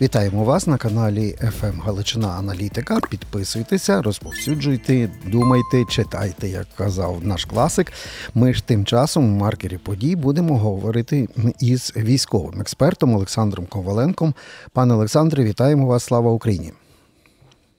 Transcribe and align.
Вітаємо 0.00 0.44
вас 0.44 0.66
на 0.66 0.76
каналі 0.76 1.36
FM 1.40 1.82
Галичина 1.82 2.28
Аналітика. 2.28 2.98
Підписуйтеся, 3.10 4.02
розповсюджуйте, 4.02 5.10
думайте, 5.26 5.84
читайте, 5.90 6.48
як 6.48 6.66
казав 6.76 7.18
наш 7.22 7.44
класик. 7.44 7.92
Ми 8.34 8.54
ж 8.54 8.66
тим 8.66 8.84
часом 8.84 9.24
у 9.24 9.38
маркері 9.38 9.78
подій 9.78 10.16
будемо 10.16 10.58
говорити 10.58 11.28
із 11.60 11.92
військовим 11.96 12.60
експертом 12.60 13.14
Олександром 13.14 13.66
Коваленком. 13.66 14.34
Пане 14.72 14.94
Олександре, 14.94 15.44
вітаємо 15.44 15.86
вас! 15.86 16.04
Слава 16.04 16.30
Україні! 16.30 16.72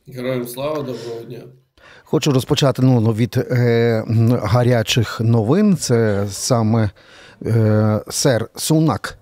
Героям 0.08 0.48
слава, 0.48 0.76
доброго 0.76 1.22
дня! 1.28 1.42
Хочу 2.04 2.32
розпочати 2.32 2.82
ну, 2.82 3.14
від 3.14 3.38
е, 3.38 4.04
гарячих 4.44 5.22
новин. 5.22 5.78
Це 5.78 6.28
саме 6.30 6.90
е, 7.46 8.02
сер 8.10 8.50
Сунак 8.56 9.18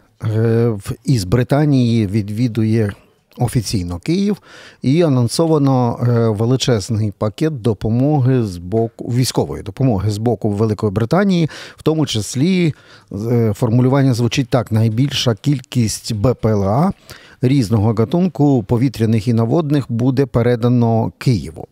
із 1.05 1.23
Британії 1.23 2.07
відвідує 2.07 2.91
офіційно 3.37 4.00
Київ 4.00 4.37
і 4.82 5.01
анонсовано 5.01 6.00
е, 6.01 6.29
величезний 6.29 7.14
пакет 7.18 7.61
допомоги 7.61 8.43
з 8.43 8.57
боку 8.57 9.06
військової 9.06 9.64
допомоги 9.64 10.11
з 10.11 10.18
боку 10.18 10.50
Великої 10.50 10.92
Британії, 10.92 11.50
в 11.78 11.83
тому 11.83 12.06
числі 12.06 12.73
е, 13.11 13.54
формулювання 13.56 14.14
звучить 14.14 14.50
так: 14.50 14.71
найбільша 14.71 15.36
кількість 15.36 16.14
БПЛА 16.14 16.92
різного 17.42 17.93
гатунку 17.93 18.64
повітряних 18.64 19.28
і 19.28 19.34
наводних 19.34 19.86
буде 19.89 20.25
передано 20.25 21.11
Києву. 21.18 21.68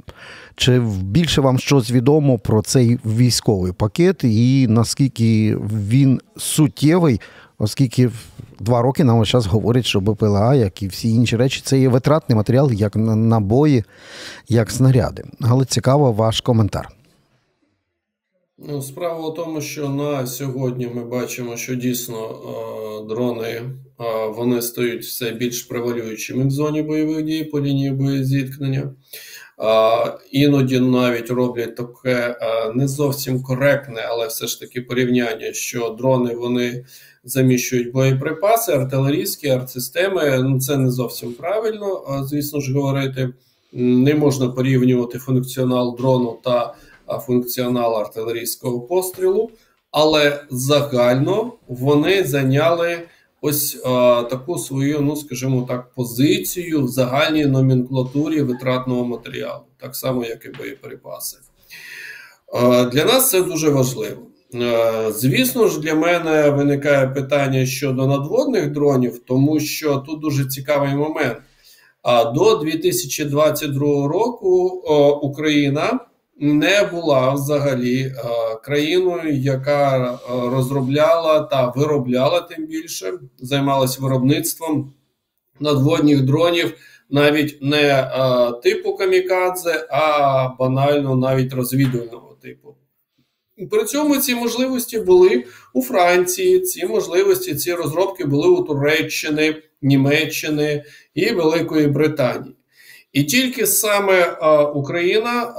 Чи 0.56 0.80
більше 1.02 1.42
вам 1.42 1.60
щось 1.60 1.92
відомо 1.92 2.40
про 2.40 2.62
цей 2.62 3.00
військовий 3.06 3.72
пакет 3.72 4.24
і 4.24 4.68
наскільки 4.70 5.58
він 5.90 6.20
суттєвий, 6.38 7.22
оскільки 7.58 8.10
два 8.60 8.82
роки 8.82 9.04
нам 9.04 9.26
зараз 9.26 9.46
говорять, 9.46 9.86
що 9.86 10.00
БПЛА, 10.00 10.56
як 10.56 10.84
і 10.84 10.88
всі 10.88 11.10
інші 11.10 11.38
речі, 11.38 11.62
це 11.64 11.80
є 11.80 11.90
витратний 11.90 12.36
матеріал, 12.36 12.72
як 12.72 12.96
набої, 12.96 13.84
як 14.50 14.72
снаряди. 14.72 15.24
Але 15.42 15.66
цікаво 15.66 16.12
ваш 16.12 16.42
коментар. 16.42 16.90
Ну, 18.58 18.82
Справа 18.82 19.30
в 19.30 19.34
тому, 19.34 19.62
що 19.62 19.90
на 19.90 20.28
сьогодні 20.28 20.88
ми 20.88 21.06
бачимо, 21.06 21.58
що 21.58 21.76
дійсно 21.76 22.18
е, 22.26 23.08
дрони 23.08 23.48
е, 23.48 23.64
вони 24.36 24.62
стають 24.62 25.04
все 25.04 25.32
більш 25.32 25.64
превалюючими 25.64 26.48
в 26.48 26.52
зоні 26.52 26.82
бойових 26.82 27.26
дій 27.26 27.44
по 27.44 27.62
лінії 27.62 27.92
боєзіткнення. 27.92 28.94
Іноді 30.32 30.80
навіть 30.80 31.30
роблять 31.30 31.76
таке 31.76 32.38
не 32.76 32.88
зовсім 32.88 33.44
коректне, 33.44 34.06
але 34.10 34.28
все 34.28 34.48
ж 34.48 34.60
таки 34.60 34.82
порівняння, 34.82 35.54
що 35.54 35.90
дрони 35.90 36.36
вони 36.36 36.86
заміщують 37.24 37.92
боєприпаси, 37.92 38.72
артилерійські 38.72 39.50
артсистеми. 39.50 40.40
Ну 40.44 40.60
це 40.60 40.78
не 40.78 40.92
зовсім 40.92 41.34
правильно, 41.34 42.04
звісно 42.30 42.62
ж 42.62 42.74
говорити. 42.74 43.30
Не 43.74 44.16
можна 44.16 44.50
порівнювати 44.50 45.20
функціонал 45.20 45.96
дрону 45.98 46.40
та 46.44 46.76
функціонал 47.20 47.98
артилерійського 47.98 48.82
пострілу, 48.82 49.52
але 49.92 50.44
загально 50.50 51.54
вони 51.68 52.24
зайняли 52.24 53.00
ось 53.46 53.82
а, 53.86 54.24
таку 54.30 54.58
свою, 54.58 55.02
ну 55.02 55.16
скажімо 55.16 55.66
так, 55.68 55.94
позицію 55.94 56.84
в 56.84 56.88
загальній 56.88 57.46
номенклатурі 57.46 58.42
витратного 58.42 59.06
матеріалу, 59.06 59.64
так 59.78 59.96
само, 59.96 60.26
як 60.26 60.46
і 60.46 60.50
боєприпаси. 60.58 61.38
А, 62.54 62.86
для 62.86 63.06
нас 63.06 63.30
це 63.30 63.42
дуже 63.42 63.70
важливо. 63.70 64.22
Звісно 65.10 65.68
ж, 65.68 65.80
для 65.80 65.96
мене 65.96 66.50
виникає 66.50 67.08
питання 67.08 67.66
щодо 67.66 68.08
надводних 68.08 68.72
дронів, 68.72 69.20
тому 69.28 69.60
що 69.60 69.96
тут 69.96 70.20
дуже 70.20 70.46
цікавий 70.46 70.96
момент. 70.96 71.38
А 72.02 72.24
до 72.24 72.56
2022 72.56 74.08
року 74.08 74.68
Україна 75.22 76.00
не 76.38 76.84
була 76.84 77.34
взагалі 77.34 78.02
е, 78.02 78.14
країною, 78.64 79.36
яка 79.36 80.14
е, 80.14 80.18
розробляла 80.28 81.40
та 81.40 81.74
виробляла 81.76 82.42
тим 82.42 82.66
більше, 82.66 83.14
займалася 83.38 84.02
виробництвом 84.02 84.94
надводних 85.60 86.22
дронів, 86.22 86.74
навіть 87.10 87.58
не 87.62 87.82
е, 87.82 88.52
типу 88.64 88.96
камікадзе, 88.96 89.88
а 89.90 90.50
банально 90.60 91.16
навіть 91.16 91.54
розвідувального 91.54 92.38
типу. 92.42 92.76
При 93.72 93.84
цьому 93.84 94.18
ці 94.18 94.36
можливості 94.36 95.00
були 95.00 95.44
у 95.74 95.82
Франції, 95.82 96.60
ці 96.60 96.86
можливості, 96.86 97.56
ці 97.56 97.74
розробки 97.74 98.26
були 98.26 98.48
у 98.48 98.64
Туреччини, 98.64 99.56
Німеччини 99.82 100.84
і 101.14 101.32
Великої 101.32 101.88
Британії. 101.88 102.56
І 103.14 103.24
тільки 103.24 103.68
саме 103.68 104.32
Україна 104.74 105.54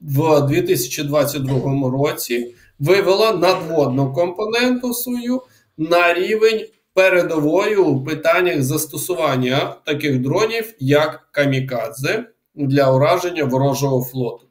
в 0.00 0.40
2022 0.40 1.90
році 1.90 2.54
вивела 2.78 3.32
надводну 3.32 4.12
компоненту 4.12 4.94
свою 4.94 5.42
на 5.78 6.14
рівень 6.14 6.66
передової 6.94 7.76
у 7.76 8.04
питаннях 8.04 8.62
застосування 8.62 9.76
таких 9.86 10.20
дронів, 10.20 10.74
як 10.78 11.28
камікадзе, 11.32 12.24
для 12.54 12.92
ураження 12.92 13.44
ворожого 13.44 14.04
флоту, 14.04 14.46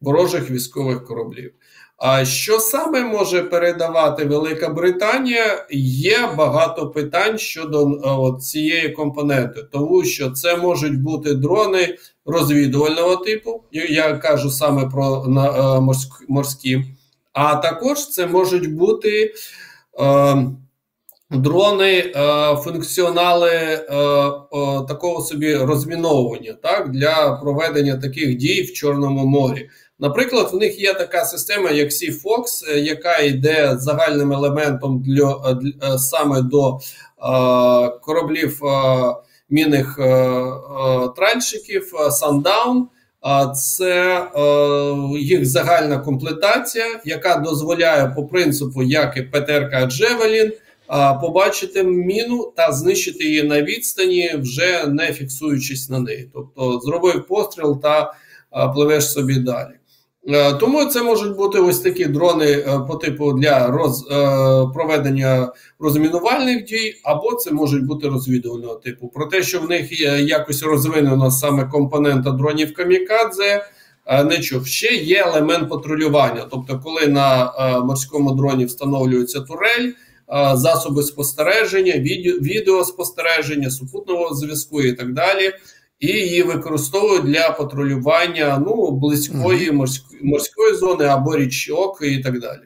ворожих 0.00 0.50
військових 0.50 1.04
кораблів. 1.04 1.54
А 2.06 2.24
що 2.24 2.60
саме 2.60 3.02
може 3.04 3.42
передавати 3.42 4.24
Велика 4.24 4.68
Британія? 4.68 5.66
Є 5.70 6.28
багато 6.36 6.90
питань 6.90 7.38
щодо 7.38 7.86
о, 7.86 8.38
цієї 8.40 8.88
компоненти, 8.88 9.62
тому 9.72 10.04
що 10.04 10.30
це 10.30 10.56
можуть 10.56 11.02
бути 11.02 11.34
дрони 11.34 11.96
розвідувального 12.26 13.16
типу, 13.16 13.62
я 13.72 14.16
кажу 14.16 14.50
саме 14.50 14.86
про 14.90 15.24
на, 15.28 15.76
е, 15.76 15.80
морські, 16.28 16.84
а 17.32 17.56
також 17.56 18.08
це 18.08 18.26
можуть 18.26 18.74
бути 18.74 19.34
е, 20.00 20.36
дрони, 21.30 21.98
е, 21.98 22.12
функціонали 22.56 23.50
е, 23.50 23.78
е, 23.78 24.84
такого 24.88 25.22
собі 25.22 25.56
розміновування 25.56 26.52
так, 26.62 26.90
для 26.90 27.38
проведення 27.42 27.96
таких 27.96 28.36
дій 28.36 28.62
в 28.62 28.72
Чорному 28.72 29.26
морі. 29.26 29.70
Наприклад, 30.04 30.48
в 30.52 30.56
них 30.56 30.80
є 30.80 30.94
така 30.94 31.24
система, 31.24 31.70
як 31.70 31.88
Sea-Fox, 31.88 32.70
е, 32.70 32.78
яка 32.78 33.18
йде 33.18 33.76
загальним 33.78 34.32
елементом 34.32 35.02
для, 35.02 35.54
для 35.62 35.98
саме 35.98 36.42
до 36.42 36.78
е, 36.78 36.78
кораблів. 38.00 38.64
Е, 38.64 39.14
мінних 39.50 39.98
е, 39.98 40.02
е, 40.02 41.08
тральщиків 41.16 41.92
е, 41.94 42.08
Sundown. 42.08 42.82
Це 43.54 44.26
їх 45.18 45.46
загальна 45.46 45.98
комплектація, 45.98 47.00
яка 47.04 47.36
дозволяє 47.36 48.12
по 48.16 48.26
принципу, 48.26 48.82
як 48.82 49.16
і 49.16 49.22
ПТРК 49.22 49.86
Джевелін, 49.86 50.52
побачити 51.20 51.82
міну 51.82 52.52
та 52.56 52.72
знищити 52.72 53.24
її 53.24 53.42
на 53.42 53.62
відстані, 53.62 54.34
вже 54.38 54.86
не 54.86 55.12
фіксуючись 55.12 55.90
на 55.90 55.98
неї. 55.98 56.30
Тобто 56.34 56.80
зробив 56.80 57.26
постріл 57.26 57.80
та 57.82 58.14
пливеш 58.74 59.12
собі 59.12 59.34
далі. 59.34 59.74
Е, 60.28 60.52
тому 60.52 60.84
це 60.84 61.02
можуть 61.02 61.36
бути 61.36 61.58
ось 61.58 61.80
такі 61.80 62.04
дрони 62.04 62.50
е, 62.50 62.80
по 62.88 62.94
типу 62.94 63.32
для 63.32 63.66
роз, 63.66 64.06
е, 64.10 64.14
проведення 64.74 65.52
розмінувальних 65.78 66.64
дій, 66.64 67.00
або 67.02 67.34
це 67.34 67.50
можуть 67.50 67.86
бути 67.86 68.08
розвідувального 68.08 68.74
типу. 68.74 69.08
Про 69.08 69.26
те, 69.26 69.42
що 69.42 69.60
в 69.60 69.68
них 69.68 70.00
є 70.00 70.08
якось 70.08 70.62
розвинена 70.62 71.30
саме 71.30 71.64
компонента 71.64 72.30
дронів 72.30 72.74
камікадзе, 72.74 73.64
не 74.24 74.38
чув. 74.38 74.66
Ще 74.66 74.94
є 74.94 75.24
елемент 75.26 75.70
патрулювання. 75.70 76.46
Тобто, 76.50 76.80
коли 76.84 77.06
на 77.06 77.52
морському 77.84 78.32
дроні 78.32 78.64
встановлюється 78.64 79.40
турель, 79.40 79.92
засоби 80.54 81.02
спостереження, 81.02 81.92
відео, 81.92 82.32
відеоспостереження, 82.32 83.70
супутного 83.70 84.34
зв'язку 84.34 84.82
і 84.82 84.92
так 84.92 85.12
далі 85.12 85.52
і 86.04 86.06
її 86.06 86.42
використовують 86.42 87.24
для 87.24 87.50
патрулювання 87.50 88.62
ну 88.66 88.90
близької 88.90 89.72
морської 89.72 90.20
морської 90.22 90.74
зони 90.74 91.04
або 91.04 91.36
річок 91.36 91.98
і 92.02 92.18
так 92.18 92.40
далі. 92.40 92.60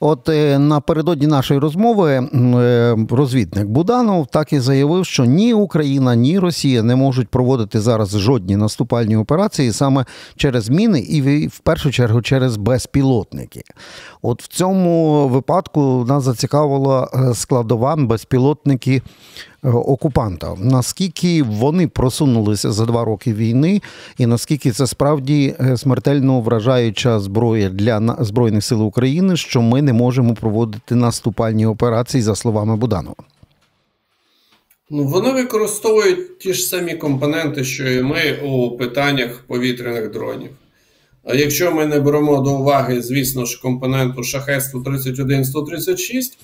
От 0.00 0.28
е, 0.28 0.58
напередодні 0.58 1.26
нашої 1.26 1.60
розмови 1.60 2.12
е, 2.12 2.96
розвідник 3.10 3.66
Буданов 3.66 4.26
так 4.26 4.52
і 4.52 4.60
заявив, 4.60 5.06
що 5.06 5.24
ні 5.24 5.54
Україна, 5.54 6.14
ні 6.14 6.38
Росія 6.38 6.82
не 6.82 6.96
можуть 6.96 7.28
проводити 7.28 7.80
зараз 7.80 8.18
жодні 8.18 8.56
наступальні 8.56 9.16
операції 9.16 9.72
саме 9.72 10.04
через 10.36 10.68
міни 10.68 11.00
і 11.00 11.48
в 11.48 11.58
першу 11.58 11.90
чергу 11.90 12.22
через 12.22 12.56
безпілотники. 12.56 13.62
От 14.22 14.42
в 14.42 14.48
цьому 14.48 15.28
випадку 15.28 16.04
нас 16.08 16.24
зацікавила 16.24 17.10
е, 17.14 17.34
складова 17.34 17.96
безпілотники 17.96 19.02
окупанта. 19.62 20.54
Наскільки 20.58 21.42
вони 21.42 21.88
просунулися 21.88 22.72
за 22.72 22.86
два 22.86 23.04
роки 23.04 23.32
війни, 23.32 23.82
і 24.18 24.26
наскільки 24.26 24.70
це 24.70 24.86
справді 24.86 25.54
смертельно 25.76 26.40
вражаюча 26.40 27.20
зброя 27.20 27.68
для 27.68 28.16
збройних 28.20 28.64
сил 28.64 28.86
України, 28.86 29.36
що 29.36 29.62
ми 29.62 29.82
не 29.82 29.92
можемо 29.92 30.34
проводити 30.34 30.94
наступальні 30.94 31.66
операції, 31.66 32.22
за 32.22 32.34
словами 32.34 32.76
Буданова? 32.76 33.14
Ну, 34.90 35.04
вони 35.04 35.32
використовують 35.32 36.38
ті 36.38 36.54
ж 36.54 36.62
самі 36.62 36.94
компоненти, 36.94 37.64
що 37.64 37.90
і 37.90 38.02
ми 38.02 38.38
у 38.44 38.76
питаннях 38.76 39.44
повітряних 39.46 40.10
дронів. 40.10 40.50
А 41.24 41.34
якщо 41.34 41.72
ми 41.72 41.86
не 41.86 42.00
беремо 42.00 42.40
до 42.40 42.50
уваги, 42.50 43.02
звісно 43.02 43.44
ж, 43.44 43.60
компоненту 43.62 44.22
шахет 44.22 44.62
131 44.62 45.44
136 45.44 46.38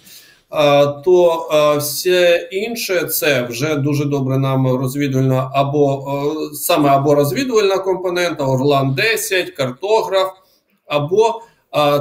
то 1.04 1.48
все 1.81 2.48
інше 2.52 3.04
це 3.04 3.43
вже 3.43 3.76
дуже 3.76 4.04
добре 4.04 4.38
нам 4.38 4.76
розвідувальна 4.76 5.50
або 5.54 6.04
саме 6.52 6.88
або 6.88 7.14
розвідувальна 7.14 7.78
компонента, 7.78 8.44
Орлан 8.44 8.94
10, 8.94 9.50
картограф, 9.50 10.32
або 10.87 11.43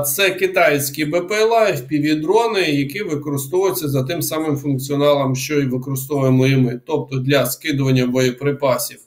це 0.06 0.30
китайські 0.30 1.06
БПЛА, 1.06 1.72
FPV-дрони, 1.72 2.70
які 2.70 3.04
використовуються 3.04 3.88
за 3.88 4.04
тим 4.04 4.22
самим 4.22 4.58
функціоналом, 4.58 5.36
що 5.36 5.60
і 5.60 5.66
використовуємо 5.66 6.48
і 6.48 6.56
ми, 6.56 6.82
тобто 6.86 7.18
для 7.18 7.46
скидування 7.46 8.06
боєприпасів 8.08 9.00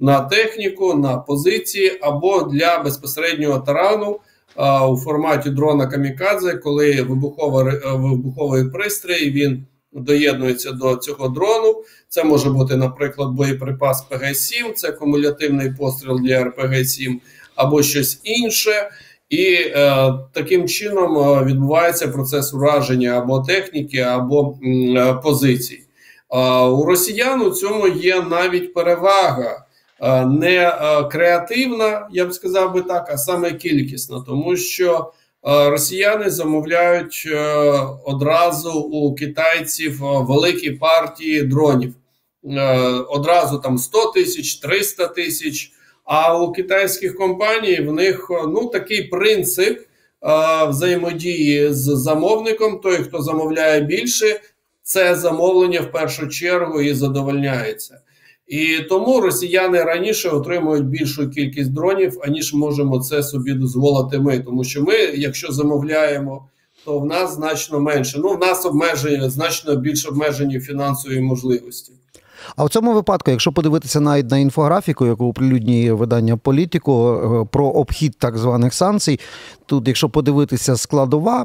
на 0.00 0.20
техніку, 0.20 0.94
на 0.94 1.16
позиції 1.16 1.98
або 2.02 2.42
для 2.42 2.78
безпосереднього 2.78 3.58
тарану 3.58 4.20
у 4.88 4.96
форматі 4.96 5.50
дрона 5.50 5.86
Камікадзе, 5.86 6.54
коли 6.54 7.02
вибуховий, 7.02 7.74
е, 7.74 7.80
вибуховий 7.84 8.64
пристрій 8.64 9.30
він 9.30 9.66
доєднується 9.92 10.72
до 10.72 10.96
цього 10.96 11.28
дрону. 11.28 11.82
Це 12.08 12.24
може 12.24 12.50
бути, 12.50 12.76
наприклад, 12.76 13.30
боєприпас 13.30 14.06
ПГ-7, 14.10 14.72
це 14.74 14.92
кумулятивний 14.92 15.74
постріл 15.78 16.20
для 16.20 16.44
РПГ-7 16.44 17.14
або 17.54 17.82
щось 17.82 18.20
інше. 18.24 18.90
І 19.30 19.44
е, 19.44 20.12
таким 20.32 20.68
чином 20.68 21.18
е, 21.18 21.44
відбувається 21.44 22.08
процес 22.08 22.54
ураження 22.54 23.10
або 23.10 23.40
техніки, 23.40 23.98
або 23.98 24.58
е, 24.64 25.14
позицій. 25.22 25.80
Е, 26.30 26.60
у 26.60 26.84
росіян 26.84 27.42
у 27.42 27.50
цьому 27.50 27.88
є 27.88 28.20
навіть 28.20 28.74
перевага. 28.74 29.65
Е, 30.00 30.26
не 30.26 30.56
е, 30.56 31.04
креативна, 31.04 32.08
я 32.12 32.26
б 32.26 32.32
сказав 32.32 32.74
би 32.74 32.82
так, 32.82 33.10
а 33.10 33.16
саме 33.16 33.52
кількісна, 33.52 34.22
тому 34.26 34.56
що 34.56 35.12
е, 35.48 35.70
росіяни 35.70 36.30
замовляють 36.30 37.28
одразу 38.04 38.72
у 38.72 39.14
китайців 39.14 39.98
великі 40.00 40.70
партії 40.70 41.42
дронів. 41.42 41.94
Одразу 43.08 43.58
там 43.58 43.78
100 43.78 44.06
тисяч, 44.06 44.56
300 44.56 45.06
тисяч. 45.06 45.72
А 46.04 46.38
у 46.38 46.52
китайських 46.52 47.16
компаній 47.16 47.80
в 47.80 47.92
них 47.92 48.30
ну 48.48 48.66
такий 48.66 49.02
принцип 49.02 49.80
взаємодії 50.68 51.72
з 51.72 51.96
замовником. 51.96 52.80
Той, 52.80 52.96
хто 52.96 53.22
замовляє 53.22 53.80
більше, 53.80 54.40
це 54.82 55.14
замовлення 55.14 55.80
в 55.80 55.92
першу 55.92 56.28
чергу 56.28 56.80
і 56.80 56.94
задовольняється. 56.94 58.00
І 58.46 58.78
тому 58.88 59.20
росіяни 59.20 59.82
раніше 59.82 60.28
отримують 60.28 60.86
більшу 60.86 61.30
кількість 61.30 61.72
дронів, 61.72 62.18
аніж 62.22 62.54
можемо 62.54 63.00
це 63.00 63.22
собі 63.22 63.52
дозволити. 63.52 64.18
Ми 64.18 64.38
тому, 64.38 64.64
що 64.64 64.82
ми, 64.82 64.94
якщо 64.94 65.52
замовляємо, 65.52 66.48
то 66.84 66.98
в 66.98 67.06
нас 67.06 67.34
значно 67.34 67.80
менше. 67.80 68.18
Ну 68.22 68.34
в 68.34 68.38
нас 68.38 68.66
обмежені 68.66 69.30
значно 69.30 69.76
більш 69.76 70.06
обмежені 70.06 70.60
фінансові 70.60 71.20
можливості. 71.20 71.92
А 72.56 72.64
в 72.64 72.70
цьому 72.70 72.94
випадку, 72.94 73.30
якщо 73.30 73.52
подивитися 73.52 74.00
навіть 74.00 74.30
на 74.30 74.38
інфографіку, 74.38 75.06
яку 75.06 75.28
оприлюднює 75.28 75.92
видання 75.92 76.36
політику 76.36 77.08
е, 77.08 77.48
про 77.52 77.66
обхід 77.66 78.14
так 78.18 78.38
званих 78.38 78.74
санкцій, 78.74 79.20
тут, 79.66 79.88
якщо 79.88 80.08
подивитися 80.08 80.76
складова 80.76 81.44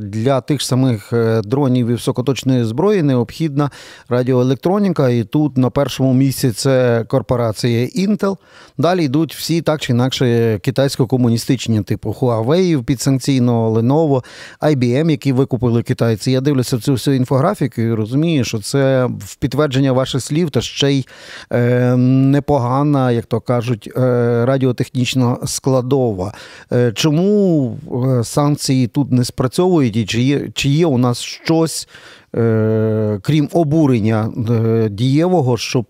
для 0.00 0.40
тих 0.40 0.62
самих 0.62 1.12
е, 1.12 1.40
дронів 1.44 1.86
і 1.86 1.92
високоточної 1.92 2.64
зброї, 2.64 3.02
необхідна 3.02 3.70
радіоелектроніка. 4.08 5.08
І 5.08 5.24
тут 5.24 5.56
на 5.56 5.70
першому 5.70 6.14
місці 6.14 6.50
це 6.50 7.04
корпорація 7.08 7.86
Intel. 7.86 8.36
Далі 8.78 9.04
йдуть 9.04 9.34
всі 9.34 9.62
так 9.62 9.80
чи 9.80 9.92
інакше 9.92 10.24
китайсько-комуністичні, 10.62 11.84
типу 11.84 12.16
Huawei 12.20 12.82
підсанкційного, 12.82 13.80
Lenovo, 13.80 14.24
IBM, 14.60 15.10
які 15.10 15.32
викупили 15.32 15.82
китайці. 15.82 16.30
Я 16.30 16.40
дивлюся 16.40 16.78
цю 16.78 16.92
всю 16.92 17.16
інфографіку 17.16 17.80
і 17.80 17.92
розумію, 17.92 18.44
що 18.44 18.58
це 18.58 19.06
в 19.18 19.36
підтвердження 19.36 19.92
ваших 19.92 20.22
слів, 20.22 20.50
та 20.50 20.60
ще 20.60 20.92
й 20.92 21.06
е, 21.52 21.96
непогана, 21.96 23.12
як 23.12 23.26
то 23.26 23.40
кажуть, 23.40 23.90
е, 23.96 24.00
радіотехнічна 24.46 25.36
складова. 25.46 26.32
Е, 26.72 26.92
чому 26.92 27.45
е, 27.46 28.24
санкції 28.24 28.86
тут 28.86 29.12
не 29.12 29.24
спрацьовують, 29.24 29.96
і 29.96 30.06
чи 30.06 30.22
є, 30.22 30.48
чи 30.54 30.68
є 30.68 30.86
у 30.86 30.98
нас 30.98 31.20
щось? 31.20 31.88
Е, 32.34 33.18
крім 33.22 33.48
обурення 33.52 34.32
е, 34.50 34.88
дієвого, 34.88 35.56
щоб 35.56 35.84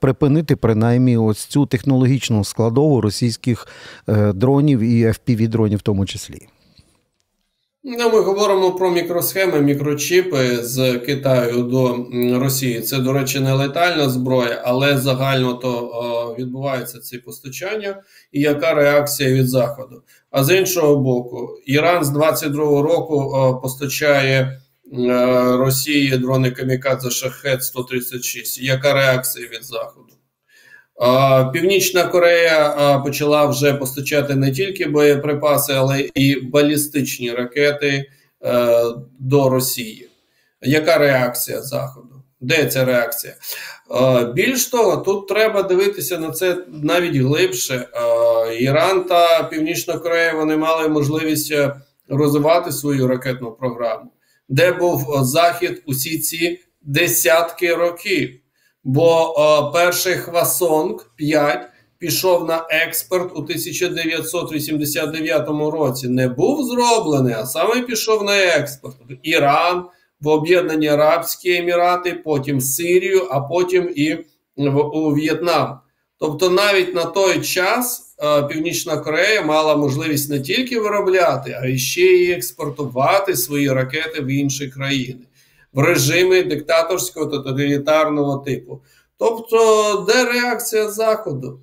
припинити 0.00 0.56
принаймні 0.56 1.16
ось 1.16 1.44
цю 1.44 1.66
технологічну 1.66 2.44
складову 2.44 3.00
російських 3.00 3.66
дронів 4.34 4.80
і 4.80 5.06
fpv 5.06 5.48
дронів 5.48 5.78
в 5.78 5.82
тому 5.82 6.06
числі. 6.06 6.46
Ну, 7.84 8.10
Ми 8.10 8.20
говоримо 8.20 8.72
про 8.72 8.90
мікросхеми, 8.90 9.60
мікрочіпи 9.60 10.56
з 10.62 10.98
Китаю 10.98 11.62
до 11.62 12.06
Росії. 12.38 12.80
Це, 12.80 12.98
до 12.98 13.12
речі, 13.12 13.40
не 13.40 13.52
летальна 13.52 14.08
зброя, 14.08 14.62
але 14.64 14.98
загально 14.98 15.54
то 15.54 16.36
відбувається 16.38 17.00
ці 17.00 17.18
постачання, 17.18 18.02
і 18.32 18.40
яка 18.40 18.74
реакція 18.74 19.30
від 19.30 19.48
Заходу. 19.48 20.02
А 20.30 20.44
з 20.44 20.58
іншого 20.58 20.96
боку, 20.96 21.48
Іран 21.66 22.04
з 22.04 22.10
22-го 22.10 22.82
року 22.82 23.60
постачає 23.62 24.60
Росії 25.58 26.18
дрони 26.18 26.50
Камікадзе 26.50 27.10
Шахет 27.10 27.62
136. 27.62 28.62
Яка 28.62 28.94
реакція 28.94 29.48
від 29.48 29.64
Заходу? 29.64 30.19
Північна 31.52 32.04
Корея 32.04 32.98
почала 33.04 33.46
вже 33.46 33.74
постачати 33.74 34.34
не 34.34 34.52
тільки 34.52 34.86
боєприпаси, 34.86 35.72
але 35.72 36.08
і 36.14 36.40
балістичні 36.40 37.32
ракети 37.32 38.10
е, 38.44 38.72
до 39.18 39.48
Росії. 39.48 40.08
Яка 40.62 40.98
реакція 40.98 41.62
Заходу? 41.62 42.22
Де 42.40 42.66
ця 42.66 42.84
реакція? 42.84 43.34
Більш 44.34 44.66
того, 44.66 44.96
тут 44.96 45.28
треба 45.28 45.62
дивитися 45.62 46.18
на 46.18 46.30
це 46.30 46.56
навіть 46.68 47.16
глибше. 47.16 47.88
Іран 48.60 49.04
та 49.04 49.42
Північна 49.42 49.98
Корея 49.98 50.34
вони 50.34 50.56
мали 50.56 50.88
можливість 50.88 51.52
е, 51.52 51.74
розвивати 52.08 52.72
свою 52.72 53.08
ракетну 53.08 53.52
програму, 53.52 54.10
де 54.48 54.72
був 54.72 55.18
Захід 55.22 55.82
усі 55.86 56.18
ці 56.18 56.60
десятки 56.82 57.74
років. 57.74 58.39
Бо 58.84 59.34
о, 59.36 59.72
перший 59.72 60.14
Хвасонг 60.14 61.10
5 61.16 61.68
пішов 61.98 62.44
на 62.44 62.66
експорт 62.70 63.32
у 63.34 63.38
1989 63.38 65.48
році. 65.48 66.08
Не 66.08 66.28
був 66.28 66.64
зроблений, 66.64 67.34
а 67.34 67.46
саме 67.46 67.82
пішов 67.82 68.24
на 68.24 68.38
експорт 68.38 68.96
Іран, 69.22 69.84
в 70.20 70.28
Об'єднані 70.28 70.88
Арабські 70.88 71.56
Емірати, 71.56 72.12
потім 72.12 72.60
Сирію, 72.60 73.28
а 73.30 73.40
потім 73.40 73.92
і 73.96 74.14
в, 74.56 74.78
у 74.78 75.14
В'єтнам. 75.14 75.78
Тобто, 76.18 76.50
навіть 76.50 76.94
на 76.94 77.04
той 77.04 77.40
час 77.40 78.16
е, 78.22 78.42
Північна 78.42 78.96
Корея 78.96 79.42
мала 79.42 79.76
можливість 79.76 80.30
не 80.30 80.40
тільки 80.40 80.80
виробляти, 80.80 81.58
а 81.62 81.76
ще 81.76 82.00
й 82.00 82.32
експортувати 82.32 83.36
свої 83.36 83.72
ракети 83.72 84.20
в 84.20 84.26
інші 84.26 84.68
країни 84.68 85.20
в 85.72 85.80
режимі 85.80 86.42
диктаторського 86.42 87.26
тоталітарного 87.26 88.38
типу. 88.38 88.82
Тобто, 89.18 89.94
де 90.08 90.24
реакція 90.24 90.88
Заходу? 90.88 91.60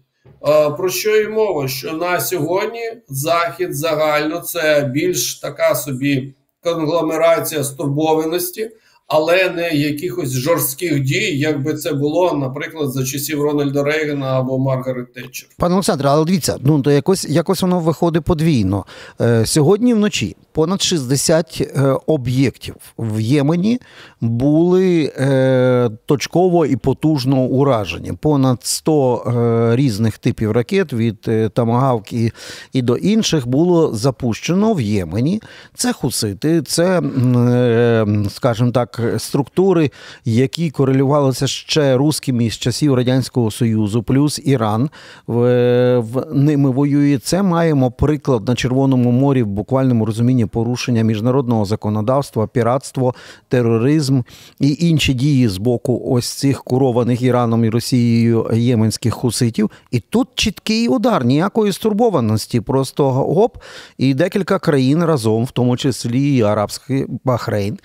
Про 0.78 0.90
що 0.90 1.16
й 1.16 1.28
мова? 1.28 1.68
Що 1.68 1.94
на 1.94 2.20
сьогодні 2.20 2.92
Захід 3.08 3.76
загально 3.76 4.40
це 4.40 4.90
більш 4.94 5.40
така 5.40 5.76
собі 5.76 6.34
конгломерація 6.64 7.64
стурбованості, 7.64 8.72
але 9.08 9.50
не 9.50 9.70
якихось 9.70 10.32
жорстких 10.32 11.00
дій, 11.02 11.38
як 11.38 11.64
би 11.64 11.74
це 11.74 11.94
було, 11.94 12.34
наприклад, 12.34 12.92
за 12.92 13.06
часів 13.06 13.42
Рональда 13.42 13.84
Рейгана 13.84 14.40
або 14.40 14.60
Маргарет 14.60 15.14
Тетчер. 15.14 15.50
Пане 15.58 15.74
Олександре, 15.74 16.10
але 16.10 16.26
дивіться, 16.26 16.58
ну 16.62 16.82
то 16.82 16.92
якось 16.92 17.30
якось 17.30 17.62
воно 17.62 17.80
виходить 17.80 18.24
подвійно. 18.24 18.86
Е, 19.22 19.46
Сьогодні 19.46 19.94
вночі 19.94 20.36
понад 20.52 20.82
60 20.82 21.62
е, 21.62 21.96
об'єктів 22.08 22.76
в 22.98 23.20
Ємені 23.20 23.80
були 24.22 25.12
е, 25.20 25.90
точково 26.06 26.66
і 26.66 26.76
потужно 26.76 27.38
уражені. 27.38 28.14
Понад 28.22 28.60
100 28.64 29.24
е, 29.72 29.76
різних 29.76 30.18
типів 30.18 30.52
ракет 30.52 30.94
від 30.94 31.18
е, 31.28 31.50
Тамагавк 31.50 32.14
і, 32.14 32.32
і 32.74 32.82
до 32.82 32.98
інших 32.98 33.48
було 33.48 33.96
запущено 33.96 34.74
в 34.74 34.82
Ємені. 34.82 35.42
Це 35.76 35.94
хусити, 35.94 36.62
це, 36.62 37.00
е, 37.00 38.06
скажімо 38.30 38.72
так 38.72 38.97
структури, 39.18 39.92
які 40.26 40.70
корелювалися 40.70 41.48
ще 41.48 41.98
рускими 41.98 42.50
з 42.50 42.58
часів 42.58 42.94
Радянського 42.94 43.52
Союзу, 43.52 44.04
плюс 44.04 44.42
Іран 44.46 44.90
в, 45.28 46.00
в 46.00 46.26
ними 46.34 46.70
воює. 46.70 47.18
Це 47.18 47.44
маємо 47.44 47.92
приклад 47.92 48.48
на 48.48 48.56
Червоному 48.56 49.12
морі 49.12 49.44
в 49.44 49.48
буквальному 49.48 50.06
розумінні 50.06 50.46
порушення 50.46 51.04
міжнародного 51.04 51.66
законодавства, 51.66 52.48
піратство, 52.48 53.16
тероризм 53.48 54.22
і 54.60 54.78
інші 54.80 55.14
дії 55.14 55.48
з 55.48 55.58
боку 55.58 56.02
ось 56.06 56.28
цих 56.28 56.64
курованих 56.64 57.22
Іраном 57.22 57.66
і 57.66 57.70
Росією 57.70 58.50
єменських 58.54 59.14
хуситів. 59.14 59.72
І 59.92 60.00
тут 60.00 60.28
чіткий 60.36 60.88
удар, 60.88 61.26
ніякої 61.26 61.74
стурбованості, 61.74 62.62
просто 62.62 63.12
гоп, 63.12 63.58
і 63.98 64.14
декілька 64.14 64.60
країн 64.60 65.04
разом, 65.04 65.46
в 65.46 65.52
тому 65.52 65.78
числі 65.78 66.42
Арабський 66.42 67.06
Бахрейн, 67.24 67.78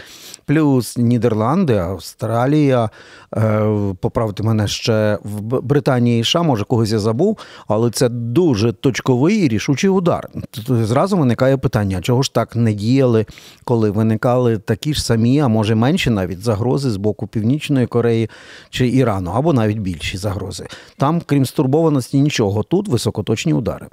плюс 0.46 0.96
Нідерланди, 1.02 1.76
Австралія, 1.76 2.90
е, 3.36 3.66
поправте 4.00 4.42
мене 4.42 4.68
ще 4.68 5.18
в 5.24 5.60
Британії 5.60 6.20
і 6.20 6.24
США, 6.24 6.42
може 6.42 6.64
когось 6.64 6.92
я 6.92 6.98
забув, 6.98 7.38
але 7.68 7.90
це 7.90 8.08
дуже 8.08 8.72
точковий 8.72 9.36
і 9.36 9.48
рішучий 9.48 9.90
удар. 9.90 10.28
Тут 10.50 10.86
зразу 10.86 11.16
виникає 11.16 11.56
питання, 11.56 12.00
чого 12.00 12.22
ж 12.22 12.34
так 12.34 12.56
не 12.56 12.72
діяли, 12.72 13.26
коли 13.64 13.90
виникали 13.90 14.58
такі 14.58 14.94
ж 14.94 15.04
самі, 15.04 15.40
а 15.40 15.48
може 15.48 15.74
менші 15.74 16.10
навіть 16.10 16.40
загрози 16.40 16.90
з 16.90 16.96
боку 16.96 17.26
Північної 17.26 17.86
Кореї 17.86 18.30
чи 18.70 18.88
Ірану, 18.88 19.30
або 19.30 19.52
навіть 19.52 19.78
більші 19.78 20.16
загрози. 20.16 20.66
Там, 20.96 21.22
крім 21.26 21.46
стурбованості, 21.46 22.20
нічого. 22.20 22.62
Тут 22.62 22.88
високоточні 22.88 23.52
удари. 23.52 23.86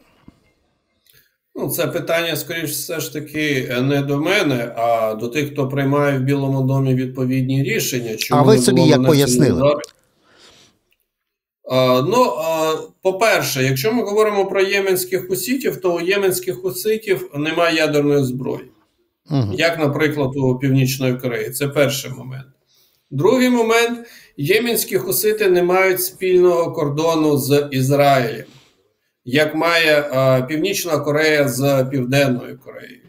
Ну, 1.61 1.69
це 1.69 1.87
питання, 1.87 2.35
скоріш, 2.35 2.71
все 2.71 2.99
ж 2.99 3.13
таки, 3.13 3.75
не 3.81 4.01
до 4.01 4.17
мене, 4.17 4.73
а 4.75 5.15
до 5.15 5.27
тих, 5.27 5.51
хто 5.51 5.67
приймає 5.67 6.19
в 6.19 6.21
Білому 6.21 6.61
домі 6.61 6.93
відповідні 6.93 7.63
рішення. 7.63 8.15
Чому 8.15 8.41
а 8.41 8.43
ви 8.43 8.57
собі 8.57 8.81
як 8.81 9.05
пояснили? 9.05 9.75
А, 11.71 12.01
ну, 12.07 12.23
а, 12.23 12.75
по-перше, 13.01 13.63
якщо 13.63 13.93
ми 13.93 14.03
говоримо 14.03 14.45
про 14.45 14.61
єменських 14.61 15.27
хуситів, 15.27 15.81
то 15.81 15.95
у 15.95 16.01
єменських 16.01 16.61
хуситів 16.61 17.29
немає 17.35 17.75
ядерної 17.75 18.23
зброї, 18.23 18.65
угу. 19.31 19.53
як, 19.53 19.79
наприклад, 19.79 20.31
у 20.35 20.55
Північної 20.55 21.13
Кореї. 21.13 21.49
Це 21.49 21.67
перший 21.67 22.11
момент. 22.11 22.47
Другий 23.11 23.49
момент: 23.49 23.99
єменські 24.37 24.97
хусити 24.97 25.49
не 25.49 25.63
мають 25.63 26.01
спільного 26.01 26.71
кордону 26.71 27.37
з 27.37 27.67
Ізраїлем 27.71 28.45
як 29.25 29.55
має 29.55 29.99
е, 29.99 30.43
Північна 30.43 30.97
Корея 30.97 31.47
з 31.47 31.83
Південною 31.91 32.59
Кореєю. 32.65 32.99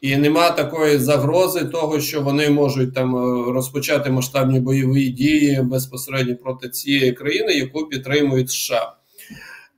І 0.00 0.16
нема 0.16 0.50
такої 0.50 0.98
загрози 0.98 1.64
того, 1.64 2.00
що 2.00 2.20
вони 2.20 2.50
можуть 2.50 2.94
там 2.94 3.16
е, 3.16 3.52
розпочати 3.52 4.10
масштабні 4.10 4.60
бойові 4.60 5.08
дії 5.08 5.62
безпосередньо 5.62 6.36
проти 6.36 6.68
цієї 6.68 7.12
країни, 7.12 7.52
яку 7.52 7.86
підтримують 7.86 8.50
США. 8.50 8.92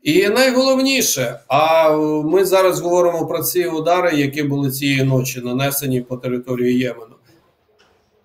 І 0.02 0.28
найголовніше, 0.28 1.40
а 1.48 1.90
ми 2.24 2.44
зараз 2.44 2.80
говоримо 2.80 3.26
про 3.26 3.42
ці 3.42 3.66
удари, 3.66 4.16
які 4.16 4.42
були 4.42 4.70
цієї 4.70 5.02
ночі 5.02 5.40
нанесені 5.40 6.00
по 6.00 6.16
території 6.16 6.78
Ємену. 6.78 7.16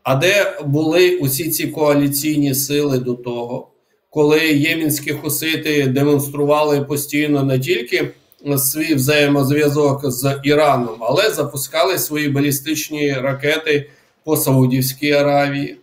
А 0.04 0.16
де 0.16 0.60
були 0.66 1.18
усі 1.18 1.50
ці 1.50 1.68
коаліційні 1.68 2.56
сили 2.56 3.00
до 3.00 3.14
того? 3.14 3.72
Коли 4.10 4.40
ємінські 4.48 5.12
хусити 5.12 5.88
демонстрували 5.88 6.82
постійно 6.82 7.44
не 7.44 7.60
тільки 7.60 8.12
свій 8.58 8.96
взаємозв'язок 8.96 10.12
з 10.12 10.40
Іраном, 10.44 10.98
але 11.00 11.30
запускали 11.32 12.00
свої 12.00 12.30
балістичні 12.30 13.14
ракети 13.14 13.90
по 14.24 14.38
Саудівській 14.38 15.12
Аравії. 15.12 15.78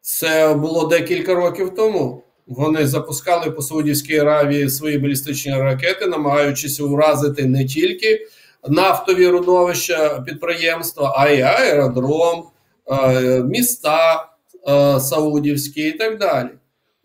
Це 0.00 0.54
було 0.54 0.86
декілька 0.86 1.34
років 1.34 1.74
тому. 1.74 2.22
Вони 2.46 2.86
запускали 2.86 3.50
по 3.50 3.62
Саудівській 3.62 4.18
Аравії 4.18 4.70
свої 4.70 4.98
балістичні 4.98 5.54
ракети, 5.54 6.06
намагаючись 6.06 6.80
уразити 6.80 7.46
не 7.46 7.64
тільки 7.64 8.26
нафтові 8.68 9.28
родовища 9.28 10.20
підприємства, 10.20 11.14
а 11.18 11.28
й 11.28 11.42
аеродром, 11.42 12.44
е, 12.90 13.42
міста 13.42 14.28
е, 14.68 15.00
Саудівські 15.00 15.80
і 15.80 15.92
так 15.92 16.18
далі. 16.18 16.48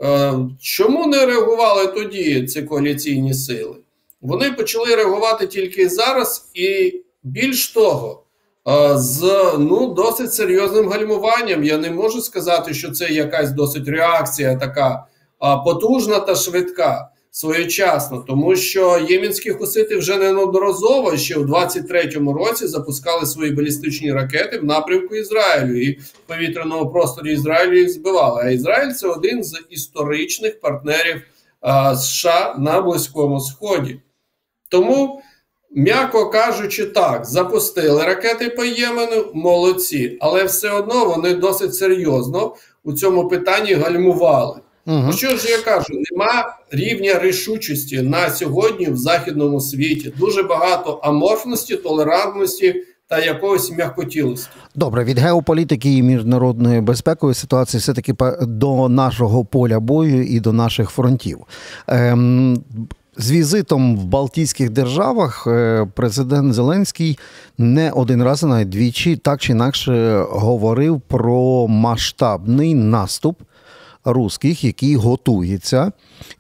Е, 0.02 0.34
чому 0.60 1.08
не 1.08 1.26
реагували 1.26 1.88
тоді 1.88 2.44
ці 2.48 2.62
коаліційні 2.62 3.34
сили? 3.34 3.76
Вони 4.22 4.52
почали 4.52 4.96
реагувати 4.96 5.48
тільки 5.48 5.90
зараз, 5.90 6.52
і 6.54 6.94
більш 7.24 7.68
того, 7.68 8.24
е, 8.68 8.98
з 8.98 9.44
ну 9.60 9.94
досить 9.94 10.34
серйозним 10.34 10.90
гальмуванням. 10.90 11.64
Я 11.64 11.78
не 11.78 11.92
можу 11.92 12.22
сказати, 12.22 12.74
що 12.74 12.92
це 12.92 13.10
якась 13.10 13.52
досить 13.52 13.88
реакція 13.88 14.56
така 14.56 15.06
потужна 15.66 16.20
та 16.20 16.36
швидка 16.36 17.10
своєчасно, 17.32 18.24
тому 18.28 18.56
що 18.56 19.06
ємінські 19.10 19.52
хусити 19.52 19.98
вже 19.98 20.18
неодноразово 20.18 21.18
ще 21.18 21.40
в 21.40 21.46
23-му 21.46 22.34
році 22.34 22.68
запускали 22.68 23.26
свої 23.26 23.52
балістичні 23.52 24.14
ракети 24.14 24.60
в 24.60 24.66
напрямку 24.66 25.16
Ізраїлю 25.16 25.82
і 25.82 25.92
в 25.92 26.12
повітряному 26.28 26.92
просторі 26.92 27.34
Ізраїлю 27.34 27.78
їх 27.78 27.90
збивали. 27.90 28.42
А 28.46 28.50
Ізраїль 28.50 28.92
це 28.92 29.08
один 29.08 29.44
з 29.44 29.62
історичних 29.70 30.60
партнерів 30.60 31.22
а, 31.62 31.96
США 31.96 32.56
на 32.60 32.82
Близькому 32.82 33.40
Сході. 33.40 34.02
Тому. 34.70 35.22
М'яко 35.72 36.30
кажучи, 36.30 36.86
так, 36.86 37.26
запустили 37.26 38.04
ракети 38.04 38.50
по 38.50 38.66
Ємену, 38.66 39.26
молодці, 39.34 40.18
але 40.22 40.44
все 40.44 40.72
одно 40.72 41.06
вони 41.06 41.34
досить 41.34 41.76
серйозно 41.76 42.56
у 42.84 42.94
цьому 42.94 43.28
питанні 43.28 43.74
гальмували. 43.74 44.62
Угу. 44.90 45.12
Що 45.12 45.38
ж 45.38 45.50
я 45.50 45.62
кажу? 45.62 45.94
Нема 46.12 46.58
рівня 46.72 47.20
рішучості 47.20 48.02
на 48.02 48.30
сьогодні 48.30 48.90
в 48.90 48.98
західному 48.98 49.62
світі. 49.62 50.14
Дуже 50.18 50.44
багато 50.44 50.92
аморфності, 51.04 51.76
толерантності. 51.76 52.84
Та 53.08 53.20
якогось 53.20 53.72
м'якотілості. 53.72 54.50
Добре, 54.76 55.04
від 55.04 55.20
геополітики 55.20 55.98
і 55.98 56.04
міжнародної 56.04 56.82
безпекової 56.82 57.36
ситуації 57.36 57.80
все 57.80 57.94
таки 57.94 58.14
до 58.42 58.90
нашого 58.90 59.46
поля 59.46 59.80
бою 59.80 60.24
і 60.24 60.40
до 60.40 60.54
наших 60.54 60.90
фронтів. 60.90 61.40
Ем, 61.88 62.64
з 63.18 63.32
візитом 63.32 63.98
в 63.98 64.04
Балтійських 64.04 64.70
державах 64.70 65.48
е, 65.48 65.88
президент 65.96 66.54
Зеленський 66.54 67.20
не 67.58 67.92
один 67.92 68.24
раз, 68.24 68.44
навіть 68.44 68.70
двічі, 68.70 69.18
так 69.18 69.42
чи 69.42 69.52
інакше 69.52 70.26
говорив 70.30 71.02
про 71.08 71.68
масштабний 71.68 72.76
наступ 72.76 73.40
русських, 74.06 74.64
який 74.64 74.96
готується. 74.96 75.92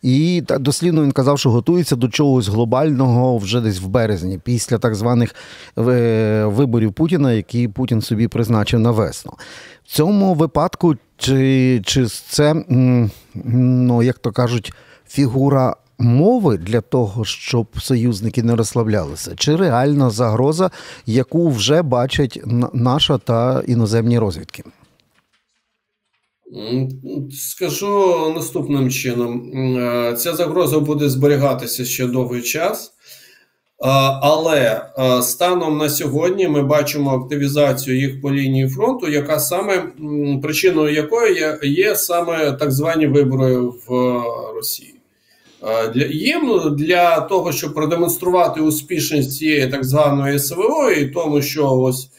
І 0.02 0.44
дослідно 0.60 1.04
він 1.04 1.12
казав, 1.12 1.40
що 1.40 1.52
готується 1.52 1.96
до 1.96 2.08
чогось 2.08 2.48
глобального 2.48 3.38
вже 3.38 3.62
десь 3.62 3.82
в 3.82 3.88
березні, 3.88 4.40
після 4.44 4.78
так 4.78 4.96
званих 4.96 5.36
е, 5.78 6.46
виборів 6.46 6.94
Путіна, 6.94 7.34
які 7.34 7.68
Путін 7.68 8.02
собі 8.02 8.28
призначив 8.28 8.80
на 8.80 8.92
весну. 8.92 9.34
В 9.84 9.92
цьому 9.92 10.34
випадку, 10.34 10.96
чи, 11.18 11.82
чи 11.86 12.06
це, 12.06 12.64
ну, 13.46 14.04
як 14.04 14.20
то 14.20 14.32
кажуть, 14.32 14.74
фігура. 15.08 15.76
Мови 16.02 16.58
для 16.58 16.82
того, 16.82 17.26
щоб 17.26 17.68
союзники 17.80 18.44
не 18.44 18.56
розслаблялися, 18.56 19.36
чи 19.36 19.56
реальна 19.56 20.10
загроза, 20.10 20.72
яку 21.06 21.50
вже 21.50 21.82
бачать 21.82 22.42
наша 22.74 23.18
та 23.18 23.64
іноземні 23.68 24.20
розвідки? 24.20 24.64
Скажу 27.32 28.34
наступним 28.36 28.90
чином: 28.90 29.52
е, 29.78 30.16
ця 30.18 30.36
загроза 30.36 30.80
буде 30.80 31.10
зберігатися 31.10 31.86
ще 31.86 32.08
довгий 32.08 32.42
час, 32.42 32.88
е, 32.88 32.92
але 34.22 34.82
е, 35.00 35.22
станом 35.22 35.78
на 35.78 35.90
сьогодні 35.90 36.48
ми 36.48 36.64
бачимо 36.64 37.12
активізацію 37.12 38.00
їх 38.00 38.22
по 38.22 38.32
лінії 38.32 38.70
фронту, 38.70 39.10
яка 39.10 39.40
саме 39.40 39.84
причиною 40.42 40.94
якої 40.94 41.46
є, 41.64 41.96
саме 41.96 42.52
так 42.52 42.72
звані 42.72 43.08
вибори 43.08 43.58
в 43.58 43.84
Росії. 44.56 44.96
Для 45.94 46.06
їм 46.06 46.76
для 46.78 47.20
того, 47.22 47.52
щоб 47.52 47.74
продемонструвати 47.74 48.62
успішність 48.62 49.38
цієї 49.38 49.68
так 49.68 49.84
званої 49.84 50.40
СВО, 50.40 50.92
і 50.92 51.06
тому, 51.06 51.42
що 51.42 51.72
ось 51.72 52.10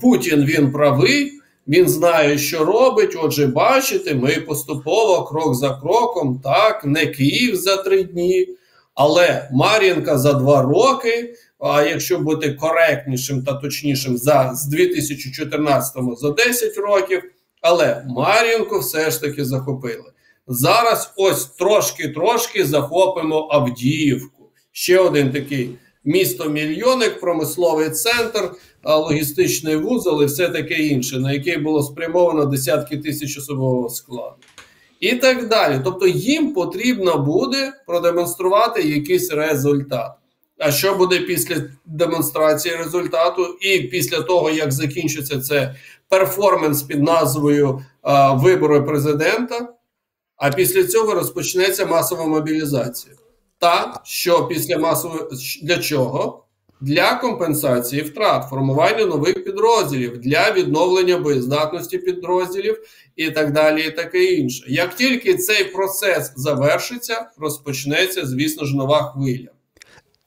Путін 0.00 0.44
він 0.44 0.72
правий. 0.72 1.37
Він 1.68 1.88
знає, 1.88 2.38
що 2.38 2.64
робить. 2.64 3.16
Отже, 3.22 3.46
бачите, 3.46 4.14
ми 4.14 4.40
поступово 4.40 5.24
крок 5.24 5.54
за 5.54 5.70
кроком, 5.74 6.40
так, 6.44 6.84
не 6.84 7.06
Київ 7.06 7.56
за 7.56 7.76
три 7.76 8.02
дні, 8.02 8.48
але 8.94 9.48
Мар'їнка 9.52 10.18
за 10.18 10.32
два 10.32 10.62
роки. 10.62 11.34
А 11.58 11.82
якщо 11.82 12.18
бути 12.18 12.52
коректнішим 12.52 13.44
та 13.44 13.54
точнішим, 13.54 14.18
за 14.18 14.50
з 14.54 14.66
2014 14.66 15.94
за 16.16 16.30
10 16.30 16.76
років. 16.76 17.22
Але 17.60 18.04
Мар'їнку 18.08 18.78
все 18.78 19.10
ж 19.10 19.20
таки 19.20 19.44
захопили. 19.44 20.12
Зараз 20.46 21.12
ось 21.16 21.44
трошки-трошки 21.46 22.64
захопимо 22.64 23.48
Авдіївку. 23.50 24.50
Ще 24.72 24.98
один 24.98 25.30
такий 25.30 25.70
місто 26.08 26.48
мільйонник, 26.48 27.20
промисловий 27.20 27.90
центр, 27.90 28.50
логістичний 28.84 29.76
вузол 29.76 30.22
і 30.22 30.26
все 30.26 30.48
таке 30.48 30.74
інше, 30.74 31.18
на 31.18 31.32
який 31.32 31.56
було 31.56 31.82
спрямовано 31.82 32.44
десятки 32.44 32.96
тисяч 32.96 33.38
особового 33.38 33.88
складу. 33.88 34.36
І 35.00 35.12
так 35.12 35.48
далі. 35.48 35.80
Тобто 35.84 36.06
їм 36.06 36.54
потрібно 36.54 37.18
буде 37.18 37.72
продемонструвати 37.86 38.82
якийсь 38.82 39.30
результат. 39.30 40.12
А 40.58 40.70
що 40.72 40.94
буде 40.94 41.18
після 41.18 41.56
демонстрації 41.86 42.76
результату, 42.76 43.44
і 43.60 43.80
після 43.80 44.20
того, 44.20 44.50
як 44.50 44.72
закінчиться 44.72 45.40
це 45.40 45.74
перформанс 46.08 46.82
під 46.82 47.02
назвою 47.02 47.80
а, 48.02 48.32
вибори 48.32 48.80
президента? 48.80 49.68
А 50.36 50.50
після 50.50 50.84
цього 50.84 51.14
розпочнеться 51.14 51.86
масова 51.86 52.26
мобілізація. 52.26 53.14
Та 53.58 54.00
що 54.04 54.46
після 54.46 54.78
масової 54.78 55.22
для 55.62 55.78
чого? 55.78 56.44
Для 56.80 57.14
компенсації 57.14 58.02
втрат, 58.02 58.44
формування 58.50 59.06
нових 59.06 59.44
підрозділів 59.44 60.18
для 60.18 60.52
відновлення 60.52 61.18
боєздатності 61.18 61.98
підрозділів 61.98 62.78
і 63.16 63.30
так 63.30 63.52
далі, 63.52 63.86
і 63.86 63.90
таке 63.90 64.24
інше. 64.24 64.64
Як 64.68 64.94
тільки 64.94 65.34
цей 65.34 65.64
процес 65.64 66.32
завершиться, 66.36 67.26
розпочнеться, 67.38 68.26
звісно 68.26 68.64
ж, 68.64 68.76
нова 68.76 69.02
хвиля. 69.02 69.48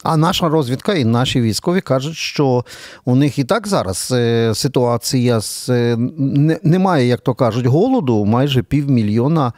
А 0.03 0.17
наша 0.17 0.49
розвідка 0.49 0.93
і 0.93 1.05
наші 1.05 1.41
військові 1.41 1.81
кажуть, 1.81 2.15
що 2.15 2.65
у 3.05 3.15
них 3.15 3.39
і 3.39 3.43
так 3.43 3.67
зараз 3.67 4.11
е, 4.11 4.51
ситуація 4.55 5.41
з 5.41 5.69
е, 5.69 5.97
немає, 6.63 7.07
як 7.07 7.21
то 7.21 7.33
кажуть, 7.33 7.65
голоду 7.65 8.25
майже 8.25 8.63
півмільйона 8.63 9.53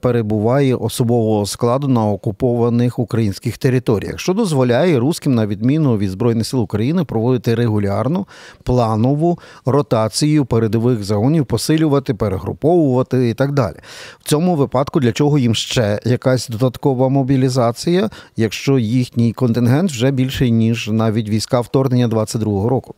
перебуває 0.00 0.74
особового 0.74 1.46
складу 1.46 1.88
на 1.88 2.06
окупованих 2.06 2.98
українських 2.98 3.58
територіях, 3.58 4.20
що 4.20 4.32
дозволяє 4.32 4.98
русським, 4.98 5.34
на 5.34 5.46
відміну 5.46 5.98
від 5.98 6.10
Збройних 6.10 6.46
сил 6.46 6.60
України, 6.60 7.04
проводити 7.04 7.54
регулярну 7.54 8.26
планову 8.62 9.38
ротацію 9.66 10.44
передових 10.44 11.04
загонів, 11.04 11.46
посилювати, 11.46 12.14
перегруповувати 12.14 13.28
і 13.28 13.34
так 13.34 13.52
далі. 13.52 13.76
В 14.20 14.24
цьому 14.24 14.56
випадку 14.56 15.00
для 15.00 15.12
чого 15.12 15.38
їм 15.38 15.54
ще 15.54 16.00
якась 16.04 16.48
додаткова 16.48 17.08
мобілізація, 17.08 18.10
якщо 18.36 18.78
їхній 18.78 19.32
контингент 19.32 19.90
вже 19.90 20.10
більший 20.10 20.50
ніж 20.50 20.88
навіть 20.92 21.28
війська 21.28 21.60
вторгнення 21.60 22.08
22-го 22.08 22.68
року. 22.68 22.94